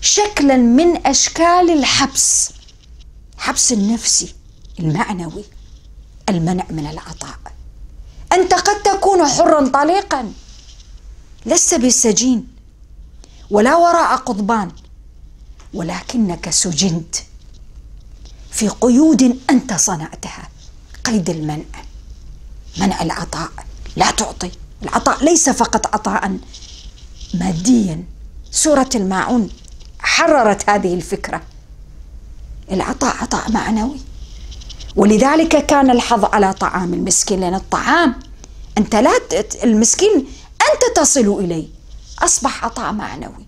[0.00, 2.50] شكلا من أشكال الحبس
[3.38, 4.34] حبس النفسي
[4.80, 5.44] المعنوي
[6.28, 7.38] المنع من العطاء.
[8.32, 10.32] أنت قد تكون حرا طليقا
[11.46, 12.46] لست بالسجين.
[13.50, 14.70] ولا وراء قضبان
[15.74, 17.16] ولكنك سجنت
[18.50, 20.48] في قيود أنت صنعتها
[21.04, 21.64] قيد المنع
[22.78, 23.50] منع العطاء.
[23.96, 24.50] لا تعطي
[24.82, 26.38] العطاء ليس فقط عطاء
[27.34, 28.04] ماديا.
[28.50, 29.48] سورة الماعون
[29.98, 31.42] حررت هذه الفكرة.
[32.72, 34.00] العطاء عطاء معنوي.
[34.96, 38.14] ولذلك كان الحظ على طعام المسكين لأن الطعام
[38.78, 39.10] أنت لا
[39.64, 40.26] المسكين
[40.72, 41.79] أنت تصل إليه.
[42.22, 43.46] أصبح عطاء معنوي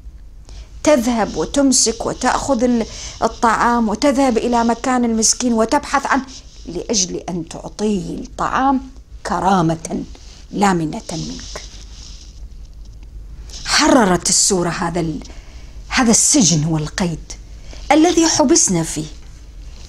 [0.82, 2.82] تذهب وتمسك وتأخذ
[3.22, 6.24] الطعام وتذهب إلى مكان المسكين وتبحث عنه
[6.66, 8.80] لأجل أن تعطيه الطعام
[9.26, 10.02] كرامة
[10.50, 11.62] لا منة منك.
[13.64, 15.04] حررت السوره هذا
[15.88, 17.32] هذا السجن والقيد
[17.92, 19.06] الذي حبسنا فيه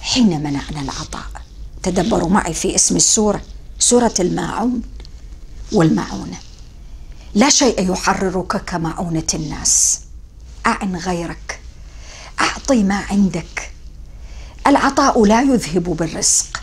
[0.00, 1.26] حين منعنا العطاء.
[1.82, 3.42] تدبروا معي في اسم السوره
[3.78, 4.82] سورة الماعون
[5.72, 6.38] والمعونه
[7.34, 10.00] لا شيء يحررك كمعونة الناس.
[10.66, 11.60] أعن غيرك.
[12.40, 13.72] أعطي ما عندك.
[14.66, 16.62] العطاء لا يذهب بالرزق.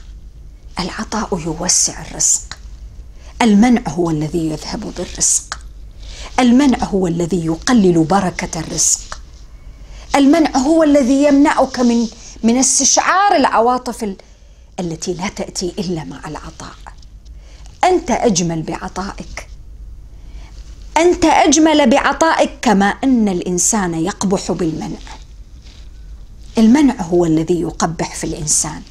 [0.80, 2.58] العطاء يوسع الرزق.
[3.42, 5.60] المنع هو الذي يذهب بالرزق.
[6.40, 9.22] المنع هو الذي يقلل بركة الرزق.
[10.16, 12.08] المنع هو الذي يمنعك من
[12.44, 14.16] من استشعار العواطف
[14.80, 16.76] التي لا تأتي إلا مع العطاء.
[17.84, 19.51] أنت أجمل بعطائك.
[20.98, 24.98] أنت أجمل بعطائك كما أن الإنسان يقبح بالمنع.
[26.58, 28.82] المنع هو الذي يقبح في الإنسان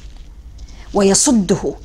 [0.93, 1.75] ويصده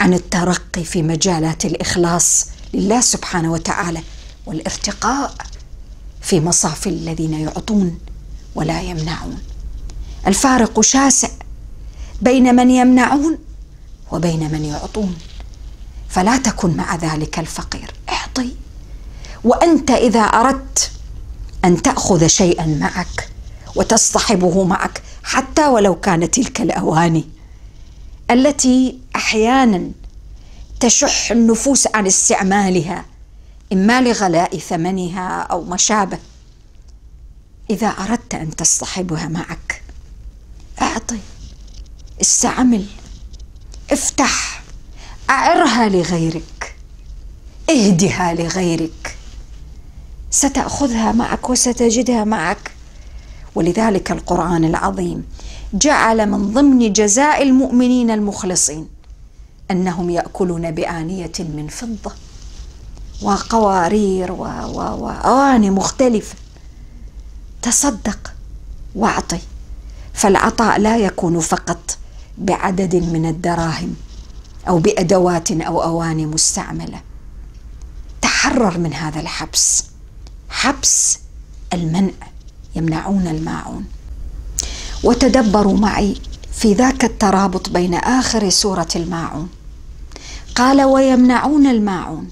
[0.00, 4.02] عن الترقي في مجالات الإخلاص لله سبحانه وتعالى
[4.46, 5.34] والارتقاء
[6.22, 7.98] في مصاف الذين يعطون
[8.54, 9.38] ولا يمنعون.
[10.26, 11.28] الفارق شاسع
[12.22, 13.38] بين من يمنعون
[14.12, 15.16] وبين من يعطون
[16.08, 17.94] فلا تكن مع ذلك الفقير.
[18.08, 18.54] اعطي.
[19.44, 20.90] وأنت إذا أردت
[21.64, 23.28] أن تأخذ شيئا معك
[23.76, 27.24] وتصطحبه معك حتى ولو كانت تلك الأواني
[28.30, 29.90] التي أحيانا
[30.80, 33.04] تشح النفوس عن استعمالها
[33.72, 36.18] إما لغلاء ثمنها أو ما شابه
[37.70, 39.82] إذا أردت أن تصطحبها معك
[40.82, 41.18] أعطي
[42.20, 42.86] استعمل
[43.90, 44.62] افتح
[45.30, 46.74] أعرها لغيرك
[47.70, 49.16] اهدها لغيرك.
[50.30, 52.70] ستأخذها معك وستجدها معك.
[53.54, 55.24] ولذلك القرآن العظيم
[55.74, 58.88] جعل من ضمن جزاء المؤمنين المخلصين
[59.70, 62.12] أنهم يأكلون بآنية من فضة
[63.22, 66.34] وقوارير وأواني مختلفة.
[67.62, 68.32] تصدق
[68.94, 69.38] واعطي
[70.14, 71.98] فالعطاء لا يكون فقط
[72.38, 73.94] بعدد من الدراهم
[74.68, 77.00] أو بأدوات أو أواني مستعملة.
[78.22, 79.84] تحرر من هذا الحبس.
[80.48, 81.18] حبس
[81.72, 82.12] المنع
[82.74, 83.84] يمنعون الماعون.
[85.02, 86.20] وتدبروا معي
[86.52, 89.48] في ذاك الترابط بين آخر سورة الماعون.
[90.54, 92.28] قال ويمنعون الماعون.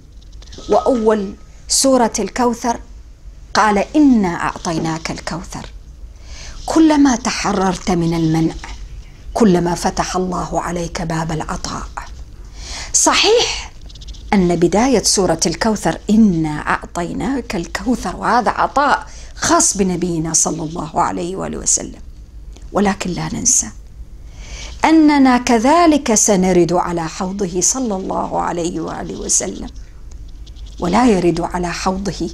[0.69, 1.35] وأول
[1.69, 2.81] سورة الكوثر
[3.55, 5.67] قال إنا أعطيناك الكوثر.
[6.67, 8.55] كلما تحررت من المنع
[9.35, 11.89] كلما فتح الله عليك باب العطاء.
[12.93, 13.73] صحيح
[14.33, 19.07] أن بداية سورة الكوثر إنا أعطيناك الكوثر وهذا عطاء
[19.37, 22.01] خاص بنبينا صلى الله عليه وآله وسلم.
[22.73, 23.67] ولكن لا ننسى
[24.85, 29.69] أننا كذلك سنرد على حوضه صلى الله عليه وآله وسلم.
[30.81, 32.31] ولا يرد على حوضه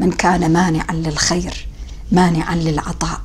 [0.00, 1.68] من كان مانعا للخير
[2.12, 3.20] مانعا للعطاء.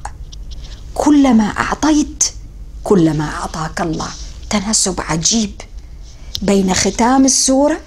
[0.93, 2.23] كلما أعطيت
[2.83, 4.09] كلما أعطاك الله.
[4.49, 5.61] تناسب عجيب.
[6.41, 7.81] بين ختام السورة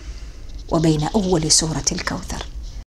[0.70, 2.46] وبين أول سورة الكوثر.